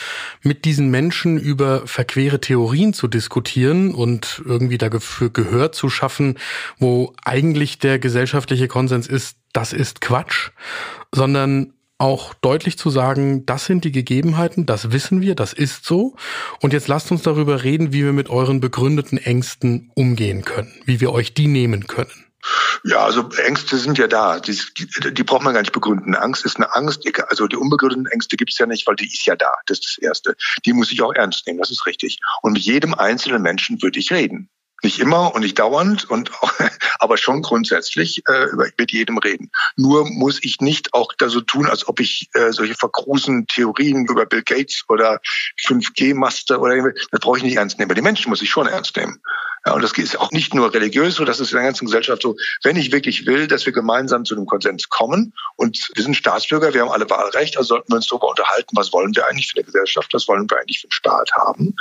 mit 0.42 0.64
diesen 0.64 0.90
Menschen 0.90 1.38
über 1.38 1.86
verquere 1.86 2.40
Theorien 2.40 2.92
zu 2.92 3.06
diskutieren 3.06 3.94
und 3.94 4.42
irgendwie 4.44 4.78
dafür 4.78 5.30
Gehör 5.30 5.72
zu 5.72 5.88
schaffen, 5.90 6.38
wo 6.78 7.14
eigentlich 7.24 7.78
der 7.78 7.98
gesellschaftliche 7.98 8.68
Konsens 8.68 9.06
ist, 9.06 9.36
das 9.52 9.72
ist 9.72 10.00
Quatsch, 10.00 10.50
sondern 11.12 11.74
auch 11.98 12.32
deutlich 12.34 12.78
zu 12.78 12.90
sagen, 12.90 13.44
das 13.44 13.66
sind 13.66 13.84
die 13.84 13.92
Gegebenheiten, 13.92 14.66
das 14.66 14.92
wissen 14.92 15.20
wir, 15.20 15.34
das 15.34 15.52
ist 15.52 15.84
so. 15.84 16.14
Und 16.60 16.72
jetzt 16.72 16.88
lasst 16.88 17.10
uns 17.10 17.22
darüber 17.22 17.64
reden, 17.64 17.92
wie 17.92 18.04
wir 18.04 18.12
mit 18.12 18.30
euren 18.30 18.60
begründeten 18.60 19.18
Ängsten 19.18 19.90
umgehen 19.94 20.44
können, 20.44 20.72
wie 20.84 21.00
wir 21.00 21.12
euch 21.12 21.34
die 21.34 21.48
nehmen 21.48 21.86
können. 21.86 22.24
Ja, 22.84 23.04
also 23.04 23.28
Ängste 23.44 23.76
sind 23.76 23.98
ja 23.98 24.06
da. 24.06 24.38
Die, 24.38 24.56
die, 25.12 25.22
braucht 25.24 25.42
man 25.42 25.54
gar 25.54 25.60
nicht 25.60 25.72
begründen. 25.72 26.14
Angst 26.14 26.44
ist 26.44 26.56
eine 26.56 26.74
Angst. 26.74 27.04
Also 27.28 27.48
die 27.48 27.56
unbegründeten 27.56 28.06
Ängste 28.06 28.36
gibt 28.36 28.52
es 28.52 28.58
ja 28.58 28.66
nicht, 28.66 28.86
weil 28.86 28.96
die 28.96 29.06
ist 29.06 29.26
ja 29.26 29.34
da. 29.34 29.52
Das 29.66 29.78
ist 29.78 29.86
das 29.86 29.98
Erste. 29.98 30.36
Die 30.64 30.72
muss 30.72 30.92
ich 30.92 31.02
auch 31.02 31.12
ernst 31.12 31.46
nehmen. 31.46 31.58
Das 31.58 31.70
ist 31.70 31.84
richtig. 31.86 32.20
Und 32.42 32.52
mit 32.52 32.62
jedem 32.62 32.94
einzelnen 32.94 33.42
Menschen 33.42 33.82
würde 33.82 33.98
ich 33.98 34.12
reden. 34.12 34.48
Nicht 34.82 35.00
immer 35.00 35.34
und 35.34 35.42
nicht 35.42 35.58
dauernd 35.58 36.08
und 36.08 36.30
aber 36.98 37.16
schon 37.16 37.42
grundsätzlich 37.42 38.22
äh, 38.28 38.46
mit 38.76 38.92
jedem 38.92 39.18
reden. 39.18 39.50
Nur 39.76 40.08
muss 40.08 40.38
ich 40.42 40.60
nicht 40.60 40.94
auch 40.94 41.12
da 41.18 41.28
so 41.28 41.40
tun, 41.40 41.66
als 41.66 41.88
ob 41.88 42.00
ich 42.00 42.28
äh, 42.34 42.52
solche 42.52 42.74
verkrusen 42.74 43.46
Theorien 43.46 44.06
über 44.06 44.26
Bill 44.26 44.42
Gates 44.42 44.84
oder 44.88 45.20
5G-Master 45.66 46.60
oder 46.60 46.92
das 47.10 47.20
brauche 47.20 47.38
ich 47.38 47.44
nicht 47.44 47.56
ernst 47.56 47.78
nehmen. 47.78 47.94
Die 47.94 48.02
Menschen 48.02 48.30
muss 48.30 48.42
ich 48.42 48.50
schon 48.50 48.66
ernst 48.66 48.96
nehmen. 48.96 49.20
Ja, 49.66 49.74
und 49.74 49.82
das 49.82 49.92
ist 49.92 50.18
auch 50.18 50.30
nicht 50.30 50.54
nur 50.54 50.72
religiös 50.72 51.16
so, 51.16 51.24
das 51.24 51.40
ist 51.40 51.50
in 51.50 51.56
der 51.56 51.66
ganzen 51.66 51.86
Gesellschaft 51.86 52.22
so. 52.22 52.36
Wenn 52.62 52.76
ich 52.76 52.92
wirklich 52.92 53.26
will, 53.26 53.46
dass 53.46 53.66
wir 53.66 53.72
gemeinsam 53.72 54.24
zu 54.24 54.34
einem 54.34 54.46
Konsens 54.46 54.88
kommen 54.88 55.34
und 55.56 55.90
wir 55.94 56.02
sind 56.02 56.16
Staatsbürger, 56.16 56.74
wir 56.74 56.82
haben 56.82 56.90
alle 56.90 57.08
Wahlrecht, 57.10 57.56
also 57.56 57.74
sollten 57.74 57.92
wir 57.92 57.96
uns 57.96 58.06
darüber 58.06 58.28
unterhalten, 58.28 58.76
was 58.76 58.92
wollen 58.92 59.14
wir 59.14 59.26
eigentlich 59.26 59.50
für 59.50 59.58
eine 59.58 59.64
Gesellschaft, 59.64 60.12
was 60.14 60.28
wollen 60.28 60.48
wir 60.48 60.58
eigentlich 60.58 60.80
für 60.80 60.86
einen 60.86 60.92
Staat 60.92 61.32
haben, 61.32 61.74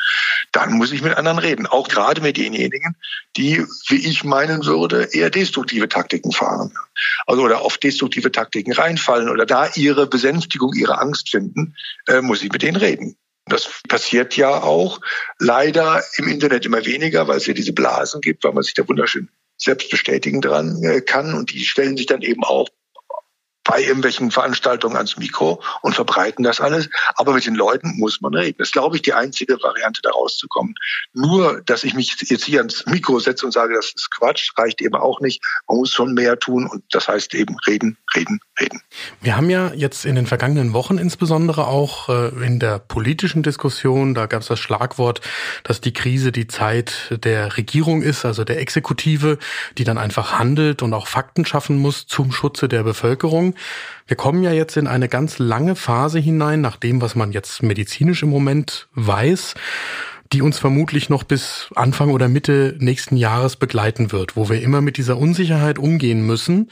dann 0.52 0.74
muss 0.74 0.92
ich 0.92 1.02
mit 1.02 1.16
anderen 1.18 1.40
reden. 1.40 1.68
Auch 1.68 1.88
gerade 1.88 2.22
mit 2.22 2.38
denjenigen, 2.38 2.96
die, 3.36 3.66
wie 3.88 4.08
ich 4.08 4.24
meinen 4.24 4.66
würde, 4.66 5.10
eher 5.12 5.30
destruktive 5.30 5.88
Taktiken 5.88 6.32
fahren. 6.32 6.74
Also 7.26 7.44
oder 7.44 7.62
auf 7.62 7.78
destruktive 7.78 8.32
Taktiken 8.32 8.74
reinfallen 8.74 9.30
oder 9.30 9.46
da 9.46 9.70
ihre 9.76 10.08
Besänftigung, 10.08 10.74
ihre 10.74 11.00
Angst 11.00 11.30
finden, 11.30 11.76
äh, 12.08 12.22
muss 12.22 12.42
ich 12.42 12.52
mit 12.52 12.64
denen 12.64 12.78
reden. 12.78 13.18
Das 13.50 13.82
passiert 13.88 14.36
ja 14.36 14.62
auch 14.62 15.00
leider 15.40 16.04
im 16.18 16.28
Internet 16.28 16.66
immer 16.66 16.86
weniger, 16.86 17.28
weil 17.28 17.38
es 17.38 17.48
ja 17.48 17.54
diese 17.54 17.74
Blasen 17.74 18.22
gibt, 18.22 18.44
weil 18.44 18.54
man 18.54 18.64
sich 18.64 18.74
da 18.74 18.88
wunderschön 18.88 19.30
selbst 19.58 19.90
bestätigen 19.90 20.42
dran 20.42 20.84
äh, 20.84 21.02
kann. 21.02 21.34
Und 21.34 21.52
die 21.52 21.66
stellen 21.66 21.98
sich 21.98 22.06
dann 22.06 22.22
eben 22.22 22.44
auch 22.44 22.70
bei 23.68 23.82
irgendwelchen 23.82 24.32
Veranstaltungen 24.32 24.96
ans 24.96 25.18
Mikro 25.18 25.62
und 25.82 25.94
verbreiten 25.94 26.44
das 26.44 26.62
alles. 26.62 26.90
Aber 27.16 27.34
mit 27.34 27.46
den 27.46 27.54
Leuten 27.54 27.98
muss 27.98 28.22
man 28.22 28.34
reden. 28.34 28.56
Das 28.58 28.70
ist, 28.70 28.72
glaube 28.72 28.96
ich, 28.96 29.02
die 29.02 29.14
einzige 29.14 29.62
Variante, 29.62 30.02
da 30.02 30.12
rauszukommen. 30.12 30.74
Nur, 31.14 31.62
dass 31.66 31.84
ich 31.84 31.94
mich 31.94 32.16
jetzt 32.30 32.46
hier 32.46 32.60
ans 32.60 32.86
Mikro 32.86 33.20
setze 33.20 33.46
und 33.46 33.52
sage, 33.52 33.76
das 33.76 33.88
ist 33.94 34.10
Quatsch, 34.12 34.52
reicht 34.58 34.82
eben 34.82 34.96
auch 34.96 35.20
nicht. 35.20 35.44
Man 35.68 35.80
muss 35.80 35.92
schon 35.92 36.14
mehr 36.14 36.40
tun 36.40 36.66
und 36.66 36.84
das 36.92 37.10
heißt 37.10 37.36
eben 37.36 37.58
reden, 37.68 37.98
reden, 38.16 38.40
reden. 38.60 38.82
Wir 39.20 39.36
haben 39.36 39.50
ja 39.50 39.74
jetzt 39.74 40.06
in 40.06 40.16
den 40.16 40.28
vergangenen 40.28 40.72
Wochen 40.72 40.98
insbesondere 40.98 41.68
auch 41.68 42.08
äh, 42.08 42.30
in 42.46 42.60
der 42.60 42.80
politischen 42.80 43.44
Diskussion, 43.44 44.14
da 44.14 44.28
gab 44.28 44.44
es 44.44 44.48
das 44.48 44.60
Schlagwort, 44.60 45.20
dass 45.64 45.82
die 45.82 45.94
Krise 45.94 46.32
die 46.32 46.48
Zeit 46.48 47.18
der 47.24 47.58
Regierung 47.58 48.02
ist, 48.02 48.24
also 48.24 48.46
der 48.46 48.62
Exekutive, 48.62 49.38
die 49.78 49.84
dann 49.84 49.98
einfach 49.98 50.40
handelt 50.40 50.82
und 50.82 50.94
auch 50.94 51.08
Fakten 51.08 51.46
schaffen 51.46 51.78
muss 51.78 52.08
zum 52.08 52.32
Schutze 52.32 52.70
der 52.70 52.84
Bevölkerung. 52.84 53.56
Wir 54.08 54.18
kommen 54.18 54.44
ja 54.44 54.52
jetzt 54.52 54.78
in 54.78 54.88
eine 54.88 55.10
ganz 55.10 55.40
lange 55.40 55.76
Phase 55.76 56.20
hinein, 56.20 56.62
nach 56.62 56.78
dem, 56.78 57.02
was 57.02 57.16
man 57.16 57.32
jetzt 57.32 57.64
medizinisch 57.64 58.24
im 58.24 58.30
Moment 58.30 58.88
weiß 58.94 59.56
die 60.34 60.42
uns 60.42 60.60
vermutlich 60.60 61.10
noch 61.10 61.24
bis 61.24 61.70
Anfang 61.76 62.10
oder 62.10 62.28
Mitte 62.28 62.76
nächsten 62.80 63.18
Jahres 63.18 63.56
begleiten 63.56 64.12
wird, 64.12 64.36
wo 64.36 64.50
wir 64.50 64.62
immer 64.62 64.82
mit 64.82 64.98
dieser 64.98 65.18
Unsicherheit 65.18 65.80
umgehen 65.80 66.26
müssen. 66.26 66.70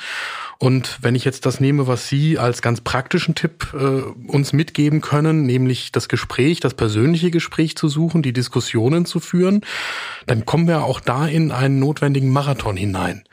Und 0.57 0.99
wenn 1.01 1.15
ich 1.15 1.25
jetzt 1.25 1.45
das 1.45 1.59
nehme, 1.59 1.87
was 1.87 2.07
Sie 2.07 2.39
als 2.39 2.61
ganz 2.61 2.81
praktischen 2.81 3.35
Tipp 3.35 3.73
äh, 3.73 4.31
uns 4.31 4.53
mitgeben 4.53 5.01
können, 5.01 5.45
nämlich 5.45 5.91
das 5.91 6.07
Gespräch, 6.07 6.59
das 6.59 6.73
persönliche 6.73 7.31
Gespräch 7.31 7.75
zu 7.75 7.89
suchen, 7.89 8.21
die 8.21 8.33
Diskussionen 8.33 9.05
zu 9.05 9.19
führen, 9.19 9.61
dann 10.27 10.45
kommen 10.45 10.67
wir 10.67 10.83
auch 10.83 10.99
da 10.99 11.27
in 11.27 11.51
einen 11.51 11.79
notwendigen 11.79 12.29
Marathon 12.29 12.77
hinein 12.77 13.23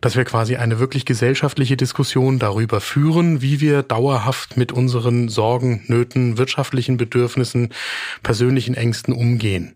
dass 0.00 0.16
wir 0.16 0.24
quasi 0.24 0.56
eine 0.56 0.78
wirklich 0.78 1.04
gesellschaftliche 1.04 1.76
Diskussion 1.76 2.38
darüber 2.38 2.80
führen, 2.80 3.42
wie 3.42 3.60
wir 3.60 3.82
dauerhaft 3.82 4.56
mit 4.56 4.72
unseren 4.72 5.28
Sorgen, 5.28 5.82
Nöten, 5.86 6.38
wirtschaftlichen 6.38 6.96
Bedürfnissen, 6.96 7.70
persönlichen 8.22 8.74
Ängsten 8.74 9.12
umgehen. 9.12 9.69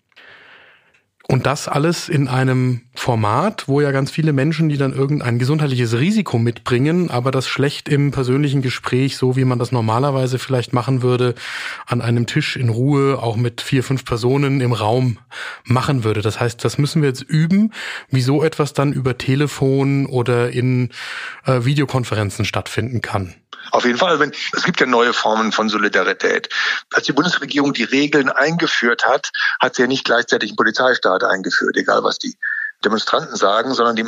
Und 1.27 1.47
das 1.47 1.69
alles 1.69 2.11
in 2.11 2.29
einem 2.29 2.83
Format, 2.95 3.67
wo 3.67 3.81
ja 3.81 3.93
ganz 3.93 4.11
viele 4.11 4.35
Menschen, 4.35 4.69
die 4.69 4.77
dann 4.77 4.93
irgendein 4.93 5.39
gesundheitliches 5.39 5.95
Risiko 5.95 6.39
mitbringen, 6.39 7.11
aber 7.11 7.31
das 7.31 7.49
schlecht 7.49 7.89
im 7.89 8.11
persönlichen 8.11 8.61
Gespräch, 8.61 9.17
so 9.17 9.35
wie 9.35 9.47
man 9.47 9.59
das 9.59 9.73
normalerweise 9.73 10.39
vielleicht 10.39 10.75
machen 10.75 11.03
würde, 11.03 11.35
an 11.87 12.03
einem 12.03 12.27
Tisch 12.27 12.57
in 12.57 12.69
Ruhe, 12.69 13.23
auch 13.23 13.37
mit 13.37 13.63
vier, 13.63 13.83
fünf 13.83 14.05
Personen 14.05 14.61
im 14.61 14.75
Raum 14.75 15.19
machen 15.65 16.05
würde. 16.05 16.21
Das 16.21 16.41
heißt, 16.41 16.63
das 16.63 16.77
müssen 16.77 17.01
wir 17.01 17.09
jetzt 17.09 17.23
üben, 17.23 17.73
wie 18.11 18.23
so 18.23 18.45
etwas 18.45 18.75
dann 18.75 18.93
über 18.93 19.17
Telefon 19.17 20.05
oder 20.05 20.51
in 20.51 20.91
äh, 21.47 21.65
Videokonferenzen 21.65 22.45
stattfinden 22.45 23.01
kann. 23.01 23.35
Auf 23.71 23.85
jeden 23.85 23.99
Fall, 23.99 24.21
wenn, 24.21 24.33
es 24.53 24.65
gibt 24.65 24.81
ja 24.81 24.87
neue 24.87 25.13
Formen 25.13 25.53
von 25.53 25.69
Solidarität. 25.69 26.49
Als 26.93 27.07
die 27.07 27.13
Bundesregierung 27.13 27.73
die 27.73 27.85
Regeln 27.85 28.29
eingeführt 28.29 29.05
hat, 29.05 29.31
hat 29.61 29.75
sie 29.75 29.83
ja 29.83 29.89
nicht 29.89 30.05
gleichzeitig 30.05 30.51
einen 30.51 30.57
Polizeistaat 30.57 31.14
eingeführt, 31.23 31.77
egal 31.77 32.03
was 32.03 32.19
die 32.19 32.37
Demonstranten 32.85 33.37
sagen, 33.37 33.73
sondern 33.75 33.97
die, 33.97 34.05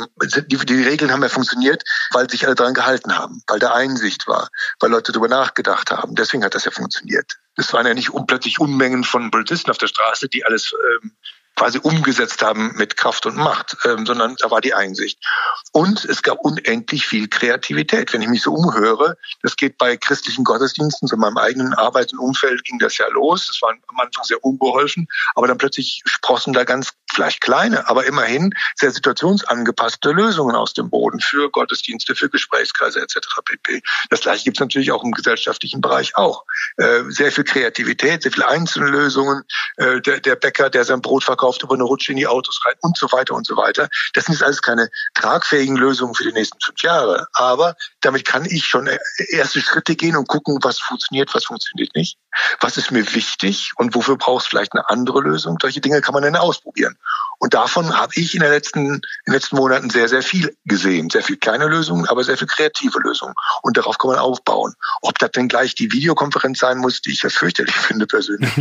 die, 0.47 0.57
die 0.57 0.83
Regeln 0.83 1.11
haben 1.11 1.23
ja 1.23 1.29
funktioniert, 1.29 1.83
weil 2.11 2.29
sich 2.29 2.45
alle 2.45 2.55
daran 2.55 2.73
gehalten 2.73 3.17
haben, 3.17 3.41
weil 3.47 3.59
da 3.59 3.73
Einsicht 3.73 4.27
war, 4.27 4.49
weil 4.79 4.91
Leute 4.91 5.11
darüber 5.11 5.27
nachgedacht 5.27 5.91
haben. 5.91 6.15
Deswegen 6.15 6.43
hat 6.43 6.55
das 6.55 6.65
ja 6.65 6.71
funktioniert. 6.71 7.37
Es 7.55 7.73
waren 7.73 7.87
ja 7.87 7.93
nicht 7.93 8.11
plötzlich 8.27 8.59
Unmengen 8.59 9.03
von 9.03 9.31
Polizisten 9.31 9.71
auf 9.71 9.77
der 9.77 9.87
Straße, 9.87 10.29
die 10.29 10.45
alles 10.45 10.73
ähm, 11.01 11.15
quasi 11.57 11.79
umgesetzt 11.79 12.43
haben 12.43 12.71
mit 12.75 12.97
Kraft 12.97 13.25
und 13.25 13.35
Macht, 13.35 13.77
ähm, 13.85 14.05
sondern 14.05 14.35
da 14.39 14.51
war 14.51 14.61
die 14.61 14.75
Einsicht. 14.75 15.19
Und 15.73 16.05
es 16.05 16.21
gab 16.21 16.39
unendlich 16.39 17.05
viel 17.05 17.27
Kreativität. 17.27 18.13
Wenn 18.13 18.21
ich 18.21 18.29
mich 18.29 18.43
so 18.43 18.53
umhöre, 18.53 19.17
das 19.41 19.55
geht 19.55 19.77
bei 19.77 19.97
christlichen 19.97 20.43
Gottesdiensten, 20.43 21.07
so 21.07 21.15
in 21.15 21.19
meinem 21.19 21.37
eigenen 21.37 21.73
Arbeit 21.73 22.13
und 22.13 22.19
Umfeld 22.19 22.63
ging 22.63 22.77
das 22.79 22.97
ja 22.97 23.07
los. 23.09 23.47
Das 23.47 23.61
war 23.61 23.71
am 23.71 23.99
Anfang 23.99 24.23
sehr 24.23 24.43
unbeholfen, 24.43 25.07
aber 25.33 25.47
dann 25.47 25.57
plötzlich 25.57 26.03
sprossen 26.05 26.53
da 26.53 26.63
ganz 26.63 26.93
vielleicht 27.11 27.41
kleine, 27.41 27.89
aber 27.89 28.05
immerhin 28.05 28.53
sehr 28.75 28.91
situationsangepasste 28.91 30.11
Lösungen 30.11 30.55
aus 30.55 30.73
dem 30.73 30.91
Boden 30.91 31.19
für 31.19 31.49
Gottesdienste, 31.49 32.15
für 32.15 32.29
Gesprächskreise 32.29 33.01
etc. 33.01 33.17
pp. 33.43 33.81
Das 34.11 34.21
gleiche 34.21 34.43
gibt 34.43 34.57
es 34.57 34.61
natürlich 34.61 34.91
auch 34.91 35.03
im 35.03 35.11
gesellschaftlichen 35.11 35.81
Bereich 35.81 36.15
auch. 36.15 36.45
Äh, 36.77 37.03
sehr 37.09 37.31
viel 37.31 37.43
Kreativität, 37.43 38.21
sehr 38.21 38.31
viele 38.31 38.47
einzelne 38.47 38.89
Lösungen. 38.89 39.43
Äh, 39.77 40.01
der, 40.01 40.19
der 40.19 40.35
Bäcker, 40.35 40.69
der 40.69 40.85
sein 40.85 41.01
Brot 41.01 41.23
verkauft, 41.23 41.46
verkauft 41.47 41.63
über 41.63 41.75
eine 41.75 41.83
Rutsche 41.83 42.11
in 42.11 42.17
die 42.17 42.27
Autos 42.27 42.59
rein 42.65 42.75
und 42.81 42.97
so 42.97 43.11
weiter 43.11 43.33
und 43.33 43.45
so 43.45 43.55
weiter. 43.55 43.87
Das 44.13 44.25
sind 44.25 44.33
jetzt 44.33 44.43
alles 44.43 44.61
keine 44.61 44.89
tragfähigen 45.13 45.75
Lösungen 45.75 46.13
für 46.13 46.23
die 46.23 46.33
nächsten 46.33 46.59
fünf 46.59 46.81
Jahre. 46.81 47.27
Aber 47.33 47.75
damit 48.01 48.25
kann 48.25 48.45
ich 48.45 48.65
schon 48.65 48.89
erste 49.29 49.61
Schritte 49.61 49.95
gehen 49.95 50.15
und 50.15 50.27
gucken, 50.27 50.57
was 50.61 50.79
funktioniert, 50.79 51.33
was 51.33 51.45
funktioniert 51.45 51.95
nicht. 51.95 52.17
Was 52.59 52.77
ist 52.77 52.91
mir 52.91 53.13
wichtig 53.15 53.71
und 53.77 53.95
wofür 53.95 54.17
brauchst 54.17 54.47
du 54.47 54.49
vielleicht 54.51 54.73
eine 54.73 54.89
andere 54.89 55.21
Lösung? 55.21 55.57
Solche 55.61 55.81
Dinge 55.81 56.01
kann 56.01 56.13
man 56.13 56.23
dann 56.23 56.35
ausprobieren. 56.35 56.97
Und 57.39 57.53
davon 57.53 57.95
habe 57.95 58.13
ich 58.15 58.33
in, 58.33 58.41
den 58.41 58.51
letzten, 58.51 58.79
in 58.79 59.01
den 59.27 59.33
letzten 59.33 59.57
Monaten 59.57 59.89
sehr, 59.89 60.09
sehr 60.09 60.23
viel 60.23 60.55
gesehen. 60.65 61.09
Sehr 61.09 61.23
viel 61.23 61.37
kleine 61.37 61.67
Lösungen, 61.67 62.07
aber 62.07 62.23
sehr 62.23 62.37
viel 62.37 62.47
kreative 62.47 62.99
Lösungen. 62.99 63.33
Und 63.61 63.77
darauf 63.77 63.97
kann 63.97 64.11
man 64.11 64.19
aufbauen. 64.19 64.73
Ob 65.01 65.19
das 65.19 65.31
denn 65.31 65.47
gleich 65.47 65.75
die 65.75 65.91
Videokonferenz 65.91 66.59
sein 66.59 66.79
muss, 66.79 67.01
die 67.01 67.11
ich 67.11 67.21
ja 67.21 67.29
fürchterlich 67.29 67.75
finde 67.87 68.07
persönlich. 68.07 68.51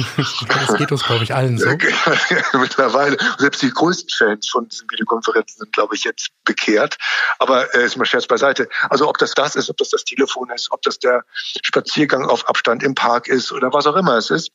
das 0.49 0.75
geht 0.76 0.92
uns, 0.92 1.04
glaube 1.04 1.25
ich, 1.25 1.35
allen 1.35 1.59
so. 1.59 1.68
Mittlerweile. 2.52 3.16
Selbst 3.38 3.62
die 3.62 3.71
größten 3.71 4.11
Fans 4.11 4.49
von 4.49 4.68
diesen 4.68 4.90
Videokonferenzen 4.90 5.59
sind, 5.59 5.73
glaube 5.73 5.95
ich, 5.95 6.04
jetzt 6.04 6.28
bekehrt. 6.45 6.97
Aber 7.38 7.75
äh, 7.75 7.85
ist 7.85 7.97
mal 7.97 8.04
Scherz 8.04 8.26
beiseite. 8.26 8.68
Also 8.90 9.09
ob 9.09 9.18
das 9.18 9.33
das 9.33 9.56
ist, 9.56 9.71
ob 9.71 9.76
das 9.78 9.90
das 9.90 10.04
Telefon 10.04 10.50
ist, 10.50 10.71
ob 10.71 10.83
das 10.83 10.99
der 10.99 11.25
Spaziergang 11.62 12.26
auf 12.26 12.49
Abstand 12.49 12.83
im 12.83 12.95
Park 12.95 13.28
ist 13.28 13.52
oder 13.52 13.73
was 13.73 13.87
auch 13.87 13.97
immer 13.97 14.16
es 14.16 14.30
ist. 14.30 14.50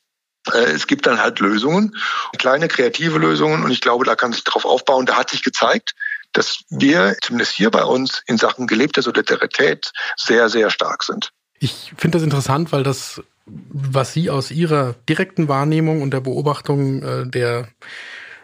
Äh, 0.53 0.71
es 0.71 0.87
gibt 0.87 1.05
dann 1.05 1.21
halt 1.21 1.39
Lösungen, 1.39 1.95
kleine 2.37 2.67
kreative 2.67 3.17
Lösungen 3.17 3.63
und 3.63 3.71
ich 3.71 3.81
glaube, 3.81 4.05
da 4.05 4.15
kann 4.15 4.33
sich 4.33 4.43
drauf 4.43 4.65
aufbauen. 4.65 5.05
Da 5.05 5.17
hat 5.17 5.29
sich 5.29 5.43
gezeigt, 5.43 5.93
dass 6.33 6.63
wir 6.69 7.15
zumindest 7.21 7.53
hier 7.53 7.71
bei 7.71 7.83
uns 7.83 8.23
in 8.25 8.37
Sachen 8.37 8.67
gelebter 8.67 9.01
Solidarität 9.01 9.91
sehr, 10.15 10.49
sehr 10.49 10.69
stark 10.69 11.03
sind. 11.03 11.31
Ich 11.59 11.93
finde 11.97 12.17
das 12.17 12.23
interessant, 12.23 12.71
weil 12.71 12.83
das, 12.83 13.21
was 13.45 14.13
Sie 14.13 14.29
aus 14.29 14.49
Ihrer 14.49 14.95
direkten 15.07 15.47
Wahrnehmung 15.47 16.01
und 16.01 16.11
der 16.11 16.21
Beobachtung 16.21 17.03
äh, 17.03 17.27
der 17.27 17.67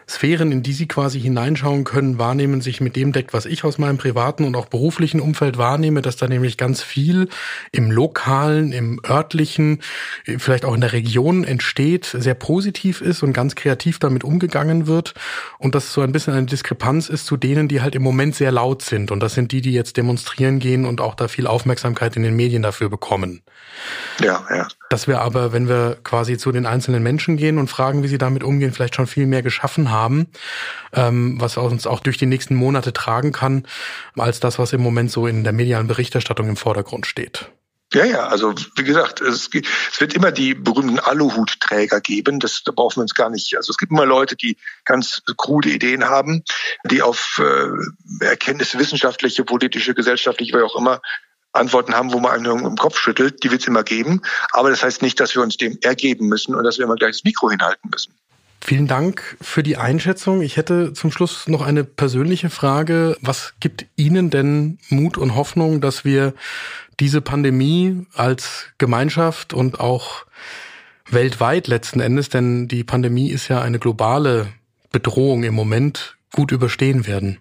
Sphären, 0.08 0.52
in 0.52 0.62
die 0.62 0.72
sie 0.72 0.88
quasi 0.88 1.20
hineinschauen 1.20 1.84
können, 1.84 2.18
wahrnehmen, 2.18 2.60
sich 2.60 2.80
mit 2.80 2.96
dem 2.96 3.12
deckt, 3.12 3.34
was 3.34 3.44
ich 3.44 3.64
aus 3.64 3.76
meinem 3.76 3.98
privaten 3.98 4.44
und 4.44 4.56
auch 4.56 4.66
beruflichen 4.66 5.20
Umfeld 5.20 5.58
wahrnehme, 5.58 6.00
dass 6.00 6.16
da 6.16 6.26
nämlich 6.28 6.56
ganz 6.56 6.82
viel 6.82 7.28
im 7.72 7.90
lokalen, 7.90 8.72
im 8.72 9.00
örtlichen, 9.06 9.82
vielleicht 10.24 10.64
auch 10.64 10.74
in 10.74 10.80
der 10.80 10.92
Region 10.92 11.44
entsteht, 11.44 12.06
sehr 12.06 12.34
positiv 12.34 13.02
ist 13.02 13.22
und 13.22 13.34
ganz 13.34 13.54
kreativ 13.54 13.98
damit 13.98 14.24
umgegangen 14.24 14.86
wird 14.86 15.14
und 15.58 15.74
dass 15.74 15.92
so 15.92 16.00
ein 16.00 16.12
bisschen 16.12 16.32
eine 16.32 16.46
Diskrepanz 16.46 17.08
ist 17.08 17.26
zu 17.26 17.36
denen, 17.36 17.68
die 17.68 17.82
halt 17.82 17.94
im 17.94 18.02
Moment 18.02 18.34
sehr 18.34 18.52
laut 18.52 18.82
sind 18.82 19.10
und 19.10 19.20
das 19.20 19.34
sind 19.34 19.52
die, 19.52 19.60
die 19.60 19.72
jetzt 19.72 19.96
demonstrieren 19.96 20.58
gehen 20.58 20.86
und 20.86 21.00
auch 21.02 21.14
da 21.14 21.28
viel 21.28 21.46
Aufmerksamkeit 21.46 22.16
in 22.16 22.22
den 22.22 22.34
Medien 22.34 22.62
dafür 22.62 22.88
bekommen. 22.88 23.42
Ja, 24.20 24.46
ja. 24.50 24.66
Dass 24.88 25.06
wir 25.06 25.20
aber, 25.20 25.52
wenn 25.52 25.68
wir 25.68 25.98
quasi 26.02 26.38
zu 26.38 26.50
den 26.50 26.64
einzelnen 26.64 27.02
Menschen 27.02 27.36
gehen 27.36 27.58
und 27.58 27.68
fragen, 27.68 28.02
wie 28.02 28.08
sie 28.08 28.18
damit 28.18 28.42
umgehen, 28.42 28.72
vielleicht 28.72 28.94
schon 28.94 29.06
viel 29.06 29.26
mehr 29.26 29.42
geschaffen 29.42 29.90
haben, 29.90 30.28
ähm, 30.92 31.40
was 31.40 31.56
uns 31.56 31.86
auch 31.86 32.00
durch 32.00 32.16
die 32.16 32.26
nächsten 32.26 32.54
Monate 32.54 32.92
tragen 32.92 33.32
kann, 33.32 33.66
als 34.16 34.40
das, 34.40 34.58
was 34.58 34.72
im 34.72 34.80
Moment 34.80 35.10
so 35.10 35.26
in 35.26 35.44
der 35.44 35.52
medialen 35.52 35.88
Berichterstattung 35.88 36.48
im 36.48 36.56
Vordergrund 36.56 37.06
steht. 37.06 37.50
Ja, 37.94 38.04
ja, 38.04 38.26
also 38.26 38.54
wie 38.76 38.84
gesagt, 38.84 39.22
es, 39.22 39.48
es 39.54 40.00
wird 40.00 40.12
immer 40.12 40.30
die 40.30 40.52
berühmten 40.52 40.98
Aluhutträger 40.98 42.02
geben. 42.02 42.38
Das 42.38 42.62
da 42.62 42.70
brauchen 42.70 42.96
wir 42.96 43.02
uns 43.02 43.14
gar 43.14 43.30
nicht. 43.30 43.56
Also 43.56 43.70
es 43.70 43.78
gibt 43.78 43.92
immer 43.92 44.04
Leute, 44.04 44.36
die 44.36 44.58
ganz 44.84 45.22
krude 45.38 45.70
Ideen 45.70 46.04
haben, 46.04 46.44
die 46.84 47.00
auf 47.00 47.40
äh, 47.42 48.24
Erkenntnisse 48.24 48.78
wissenschaftliche, 48.78 49.42
politische, 49.42 49.94
gesellschaftliche, 49.94 50.58
wie 50.58 50.62
auch 50.62 50.76
immer 50.76 51.00
Antworten 51.58 51.94
haben, 51.94 52.12
wo 52.12 52.20
man 52.20 52.32
einen 52.32 52.64
im 52.64 52.76
Kopf 52.76 52.98
schüttelt, 52.98 53.42
die 53.42 53.50
wird 53.50 53.62
es 53.62 53.66
immer 53.66 53.82
geben. 53.82 54.22
Aber 54.52 54.70
das 54.70 54.82
heißt 54.82 55.02
nicht, 55.02 55.20
dass 55.20 55.34
wir 55.34 55.42
uns 55.42 55.56
dem 55.56 55.78
ergeben 55.82 56.28
müssen 56.28 56.54
und 56.54 56.64
dass 56.64 56.78
wir 56.78 56.84
immer 56.84 56.96
gleich 56.96 57.16
das 57.16 57.24
Mikro 57.24 57.50
hinhalten 57.50 57.90
müssen. 57.90 58.12
Vielen 58.60 58.86
Dank 58.86 59.36
für 59.40 59.62
die 59.62 59.76
Einschätzung. 59.76 60.42
Ich 60.42 60.56
hätte 60.56 60.92
zum 60.92 61.12
Schluss 61.12 61.48
noch 61.48 61.62
eine 61.62 61.84
persönliche 61.84 62.50
Frage. 62.50 63.16
Was 63.20 63.54
gibt 63.60 63.86
Ihnen 63.96 64.30
denn 64.30 64.78
Mut 64.88 65.16
und 65.16 65.36
Hoffnung, 65.36 65.80
dass 65.80 66.04
wir 66.04 66.34
diese 67.00 67.20
Pandemie 67.20 68.06
als 68.14 68.66
Gemeinschaft 68.78 69.54
und 69.54 69.80
auch 69.80 70.26
weltweit 71.08 71.68
letzten 71.68 72.00
Endes, 72.00 72.28
denn 72.28 72.68
die 72.68 72.84
Pandemie 72.84 73.30
ist 73.30 73.48
ja 73.48 73.62
eine 73.62 73.78
globale 73.78 74.48
Bedrohung 74.90 75.44
im 75.44 75.54
Moment, 75.54 76.16
gut 76.32 76.52
überstehen 76.52 77.06
werden? 77.06 77.38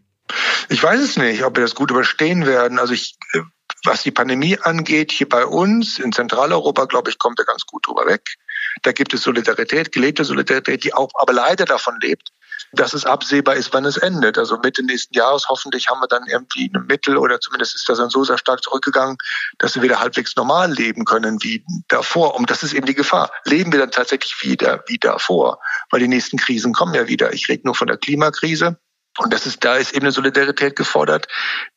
Ich 0.70 0.84
weiß 0.84 1.00
es 1.02 1.18
nicht, 1.18 1.44
ob 1.44 1.58
wir 1.58 1.64
das 1.64 1.76
gut 1.76 1.92
überstehen 1.92 2.46
werden. 2.46 2.80
Also 2.80 2.94
ich 2.94 3.18
äh, 3.34 3.40
was 3.88 4.04
die 4.04 4.12
Pandemie 4.12 4.58
angeht, 4.60 5.12
hier 5.12 5.30
bei 5.30 5.46
uns 5.46 5.98
in 5.98 6.12
Zentraleuropa, 6.12 6.86
glaube 6.86 7.10
ich, 7.10 7.18
kommt 7.18 7.40
er 7.40 7.46
ganz 7.46 7.66
gut 7.66 7.88
drüber 7.88 8.06
weg. 8.06 8.36
Da 8.84 8.92
gibt 8.92 9.14
es 9.14 9.24
Solidarität, 9.24 9.92
gelebte 9.92 10.26
Solidarität, 10.26 10.84
die 10.84 10.94
auch 10.94 11.10
aber 11.16 11.34
leider 11.34 11.66
davon 11.66 11.98
lebt, 12.02 12.32
dass 12.74 12.94
es 12.94 13.06
absehbar 13.06 13.56
ist, 13.56 13.74
wann 13.74 13.86
es 13.86 13.98
endet. 13.98 14.38
Also 14.38 14.58
Mitte 14.58 14.84
nächsten 14.84 15.16
Jahres 15.16 15.48
hoffentlich 15.48 15.88
haben 15.88 16.00
wir 16.00 16.08
dann 16.08 16.26
irgendwie 16.28 16.70
ein 16.74 16.86
Mittel 16.88 17.18
oder 17.18 17.40
zumindest 17.40 17.76
ist 17.76 17.88
das 17.88 17.98
dann 17.98 18.10
so 18.10 18.24
sehr 18.24 18.38
stark 18.38 18.62
zurückgegangen, 18.64 19.18
dass 19.58 19.76
wir 19.76 19.82
wieder 19.82 20.00
halbwegs 20.00 20.36
normal 20.36 20.72
leben 20.72 21.06
können 21.06 21.42
wie 21.42 21.64
davor. 21.88 22.36
Und 22.36 22.50
das 22.50 22.64
ist 22.64 22.74
eben 22.74 22.86
die 22.86 22.96
Gefahr. 22.96 23.32
Leben 23.46 23.72
wir 23.72 23.80
dann 23.80 23.92
tatsächlich 23.92 24.36
wieder 24.42 24.84
wie 24.88 24.98
davor? 24.98 25.60
Weil 25.90 26.02
die 26.02 26.08
nächsten 26.08 26.38
Krisen 26.38 26.74
kommen 26.74 26.94
ja 26.94 27.08
wieder. 27.08 27.34
Ich 27.34 27.48
rede 27.48 27.64
nur 27.66 27.76
von 27.76 27.88
der 27.88 27.98
Klimakrise. 27.98 28.78
Und 29.18 29.34
das 29.34 29.46
ist, 29.46 29.64
da 29.64 29.76
ist 29.76 29.94
eben 29.94 30.06
eine 30.06 30.12
Solidarität 30.12 30.76
gefordert, 30.76 31.28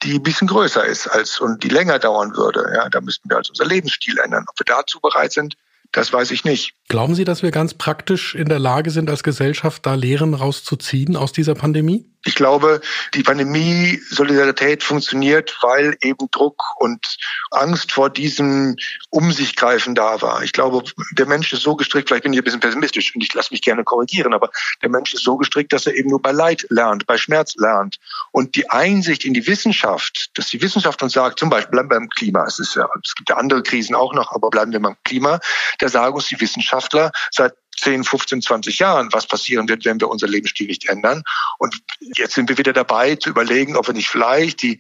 die 0.03 0.15
ein 0.15 0.23
bisschen 0.23 0.49
größer 0.49 0.85
ist 0.85 1.07
als 1.07 1.41
und 1.41 1.63
die 1.63 1.69
länger 1.69 1.99
dauern 1.99 2.37
würde. 2.37 2.71
Ja, 2.75 2.89
da 2.89 3.01
müssten 3.01 3.29
wir 3.31 3.39
also 3.39 3.51
unser 3.51 3.65
Lebensstil 3.65 4.19
ändern. 4.19 4.45
Ob 4.49 4.59
wir 4.59 4.65
dazu 4.67 5.01
bereit 5.01 5.33
sind, 5.33 5.57
das 5.93 6.13
weiß 6.13 6.31
ich 6.31 6.45
nicht. 6.45 6.75
Glauben 6.89 7.15
Sie, 7.15 7.25
dass 7.25 7.43
wir 7.43 7.51
ganz 7.51 7.75
praktisch 7.75 8.35
in 8.35 8.49
der 8.49 8.59
Lage 8.59 8.91
sind, 8.91 9.11
als 9.11 9.23
Gesellschaft 9.23 9.85
da 9.87 9.95
Lehren 9.95 10.35
rauszuziehen 10.35 11.17
aus 11.17 11.33
dieser 11.33 11.55
Pandemie? 11.55 12.10
Ich 12.25 12.35
glaube, 12.35 12.83
die 13.15 13.23
Pandemie-Solidarität 13.23 14.83
funktioniert, 14.83 15.57
weil 15.63 15.97
eben 16.03 16.31
Druck 16.31 16.63
und 16.77 17.17
Angst 17.51 17.93
vor 17.93 18.11
diesem 18.11 18.77
Um 19.09 19.33
sich 19.33 19.57
greifen 19.57 19.95
da 19.95 20.21
war. 20.21 20.43
Ich 20.43 20.53
glaube, 20.53 20.83
der 21.13 21.27
Mensch 21.27 21.53
ist 21.53 21.63
so 21.63 21.77
gestrickt, 21.77 22.09
vielleicht 22.09 22.25
bin 22.25 22.35
ich 22.35 22.41
ein 22.41 22.45
bisschen 22.45 22.61
pessimistisch 22.61 23.15
und 23.15 23.23
ich 23.23 23.33
lasse 23.33 23.55
mich 23.55 23.63
gerne 23.63 23.85
korrigieren, 23.85 24.35
aber 24.35 24.51
der 24.83 24.91
Mensch 24.91 25.15
ist 25.15 25.25
so 25.25 25.39
gestrickt, 25.39 25.73
dass 25.73 25.87
er 25.87 25.95
eben 25.95 26.11
nur 26.11 26.21
bei 26.21 26.33
Leid 26.33 26.67
lernt, 26.69 27.07
bei 27.07 27.17
Schmerz 27.17 27.55
lernt. 27.57 27.97
Und 28.33 28.55
die 28.55 28.69
Einsicht 28.69 29.25
in 29.25 29.33
die 29.33 29.47
Wissenschaft, 29.47 30.31
dass 30.35 30.49
die 30.49 30.61
Wissenschaft 30.61 31.03
uns 31.03 31.15
sagt, 31.15 31.39
zum 31.39 31.49
Beispiel 31.49 31.71
bleiben 31.71 31.91
wir 31.91 31.97
beim 31.97 32.09
Klima, 32.11 32.45
es, 32.45 32.59
ist 32.59 32.77
ja, 32.77 32.87
es 33.03 33.15
gibt 33.15 33.31
ja 33.31 33.37
andere 33.37 33.63
Krisen 33.63 33.95
auch 33.95 34.13
noch, 34.13 34.33
aber 34.33 34.51
bleiben 34.51 34.73
wir 34.73 34.81
beim 34.81 34.97
Klima, 35.05 35.41
da 35.79 35.89
sagen 35.89 36.15
uns 36.15 36.29
die 36.29 36.41
Wissenschaftler 36.41 37.13
seit 37.31 37.55
10, 37.81 38.05
15, 38.05 38.43
20 38.43 38.79
Jahren, 38.79 39.13
was 39.13 39.27
passieren 39.27 39.69
wird, 39.69 39.85
wenn 39.85 40.01
wir 40.01 40.09
unser 40.09 40.29
Lebensstil 40.29 40.67
nicht 40.67 40.89
ändern. 40.89 41.23
Und 41.59 41.75
jetzt 42.17 42.35
sind 42.35 42.49
wir 42.49 42.59
wieder 42.59 42.73
dabei 42.73 43.17
zu 43.17 43.31
überlegen, 43.31 43.77
ob 43.77 43.87
wir 43.87 43.95
nicht 43.95 44.09
vielleicht 44.09 44.63
die 44.63 44.79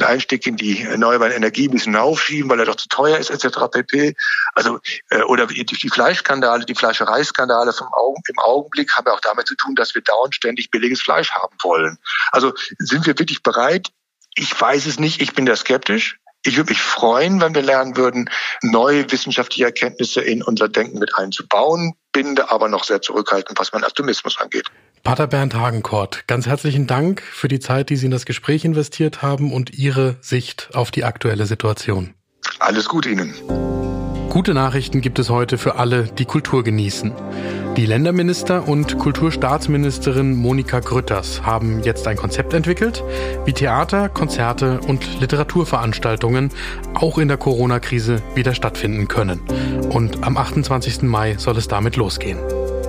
den 0.00 0.08
Einstieg 0.08 0.46
in 0.46 0.56
die 0.56 0.82
erneuerbare 0.82 1.34
Energie 1.34 1.68
ein 1.68 1.72
bisschen 1.72 1.96
aufschieben, 1.96 2.50
weil 2.50 2.60
er 2.60 2.66
doch 2.66 2.76
zu 2.76 2.88
teuer 2.88 3.18
ist, 3.18 3.30
etc. 3.30 3.58
pp. 3.70 4.14
Also 4.54 4.78
äh, 5.10 5.22
oder 5.22 5.46
die, 5.46 5.64
die 5.64 5.88
Fleischskandale, 5.88 6.64
die 6.64 6.74
Fleischereiskandale 6.74 7.72
vom 7.72 7.88
Augen, 7.92 8.22
im 8.28 8.38
Augenblick 8.38 8.92
haben 8.96 9.06
ja 9.06 9.12
auch 9.12 9.20
damit 9.20 9.46
zu 9.46 9.54
tun, 9.54 9.74
dass 9.74 9.94
wir 9.94 10.02
dauernd 10.02 10.34
ständig 10.34 10.70
billiges 10.70 11.02
Fleisch 11.02 11.30
haben 11.32 11.56
wollen. 11.62 11.98
Also 12.30 12.52
sind 12.78 13.06
wir 13.06 13.18
wirklich 13.18 13.42
bereit? 13.42 13.88
Ich 14.34 14.58
weiß 14.58 14.86
es 14.86 14.98
nicht. 14.98 15.20
Ich 15.20 15.34
bin 15.34 15.44
da 15.44 15.56
skeptisch. 15.56 16.18
Ich 16.44 16.56
würde 16.56 16.70
mich 16.70 16.82
freuen, 16.82 17.40
wenn 17.40 17.54
wir 17.54 17.62
lernen 17.62 17.96
würden, 17.96 18.28
neue 18.62 19.10
wissenschaftliche 19.12 19.64
Erkenntnisse 19.64 20.20
in 20.20 20.42
unser 20.42 20.68
Denken 20.68 20.98
mit 20.98 21.16
einzubauen, 21.16 21.94
bin 22.10 22.34
da 22.34 22.46
aber 22.48 22.68
noch 22.68 22.82
sehr 22.82 23.00
zurückhaltend, 23.00 23.58
was 23.60 23.72
meinen 23.72 23.84
Optimismus 23.84 24.38
angeht. 24.40 24.66
Pater 25.04 25.28
Bernd 25.28 25.54
Hagenkort, 25.54 26.26
ganz 26.26 26.46
herzlichen 26.46 26.86
Dank 26.86 27.22
für 27.22 27.48
die 27.48 27.60
Zeit, 27.60 27.90
die 27.90 27.96
Sie 27.96 28.06
in 28.06 28.12
das 28.12 28.26
Gespräch 28.26 28.64
investiert 28.64 29.22
haben 29.22 29.52
und 29.52 29.76
Ihre 29.76 30.16
Sicht 30.20 30.70
auf 30.74 30.90
die 30.90 31.04
aktuelle 31.04 31.46
Situation. 31.46 32.14
Alles 32.58 32.88
Gute 32.88 33.10
Ihnen. 33.10 33.81
Gute 34.32 34.54
Nachrichten 34.54 35.02
gibt 35.02 35.18
es 35.18 35.28
heute 35.28 35.58
für 35.58 35.74
alle, 35.74 36.04
die 36.04 36.24
Kultur 36.24 36.64
genießen. 36.64 37.12
Die 37.76 37.84
Länderminister 37.84 38.66
und 38.66 38.98
Kulturstaatsministerin 38.98 40.34
Monika 40.34 40.80
Grütters 40.80 41.42
haben 41.42 41.82
jetzt 41.82 42.08
ein 42.08 42.16
Konzept 42.16 42.54
entwickelt, 42.54 43.04
wie 43.44 43.52
Theater, 43.52 44.08
Konzerte 44.08 44.80
und 44.88 45.20
Literaturveranstaltungen 45.20 46.48
auch 46.94 47.18
in 47.18 47.28
der 47.28 47.36
Corona-Krise 47.36 48.22
wieder 48.34 48.54
stattfinden 48.54 49.06
können. 49.06 49.40
Und 49.90 50.24
am 50.24 50.38
28. 50.38 51.02
Mai 51.02 51.34
soll 51.36 51.58
es 51.58 51.68
damit 51.68 51.96
losgehen. 51.96 52.38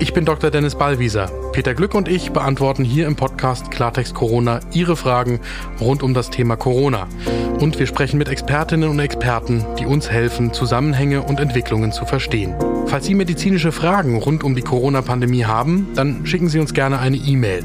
Ich 0.03 0.13
bin 0.13 0.25
Dr. 0.25 0.51
Dennis 0.51 0.75
Ballwieser. 0.75 1.31
Peter 1.53 1.73
Glück 1.73 1.95
und 1.95 2.09
ich 2.09 2.33
beantworten 2.33 2.83
hier 2.83 3.07
im 3.07 3.15
Podcast 3.15 3.71
Klartext 3.71 4.13
Corona 4.13 4.59
Ihre 4.73 4.97
Fragen 4.97 5.39
rund 5.79 6.03
um 6.03 6.13
das 6.13 6.29
Thema 6.29 6.57
Corona. 6.57 7.07
Und 7.61 7.79
wir 7.79 7.87
sprechen 7.87 8.17
mit 8.17 8.27
Expertinnen 8.27 8.89
und 8.89 8.99
Experten, 8.99 9.65
die 9.79 9.85
uns 9.85 10.11
helfen, 10.11 10.51
Zusammenhänge 10.51 11.21
und 11.21 11.39
Entwicklungen 11.39 11.93
zu 11.93 12.05
verstehen. 12.05 12.53
Falls 12.87 13.05
Sie 13.05 13.15
medizinische 13.15 13.71
Fragen 13.71 14.17
rund 14.17 14.43
um 14.43 14.55
die 14.55 14.61
Corona-Pandemie 14.61 15.45
haben, 15.45 15.87
dann 15.95 16.25
schicken 16.25 16.49
Sie 16.49 16.59
uns 16.59 16.73
gerne 16.73 16.99
eine 16.99 17.15
E-Mail. 17.15 17.63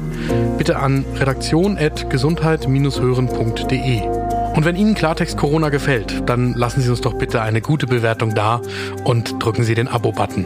Bitte 0.57 0.79
an 0.79 1.03
redaktion.gesundheit-hören.de. 1.15 4.01
Und 4.55 4.63
wenn 4.63 4.77
Ihnen 4.77 4.95
Klartext 4.95 5.35
Corona 5.35 5.67
gefällt, 5.67 6.29
dann 6.29 6.53
lassen 6.53 6.79
Sie 6.79 6.89
uns 6.89 7.01
doch 7.01 7.15
bitte 7.15 7.41
eine 7.41 7.59
gute 7.59 7.85
Bewertung 7.85 8.33
da 8.33 8.61
und 9.03 9.43
drücken 9.43 9.65
Sie 9.65 9.75
den 9.75 9.89
Abo-Button. 9.89 10.45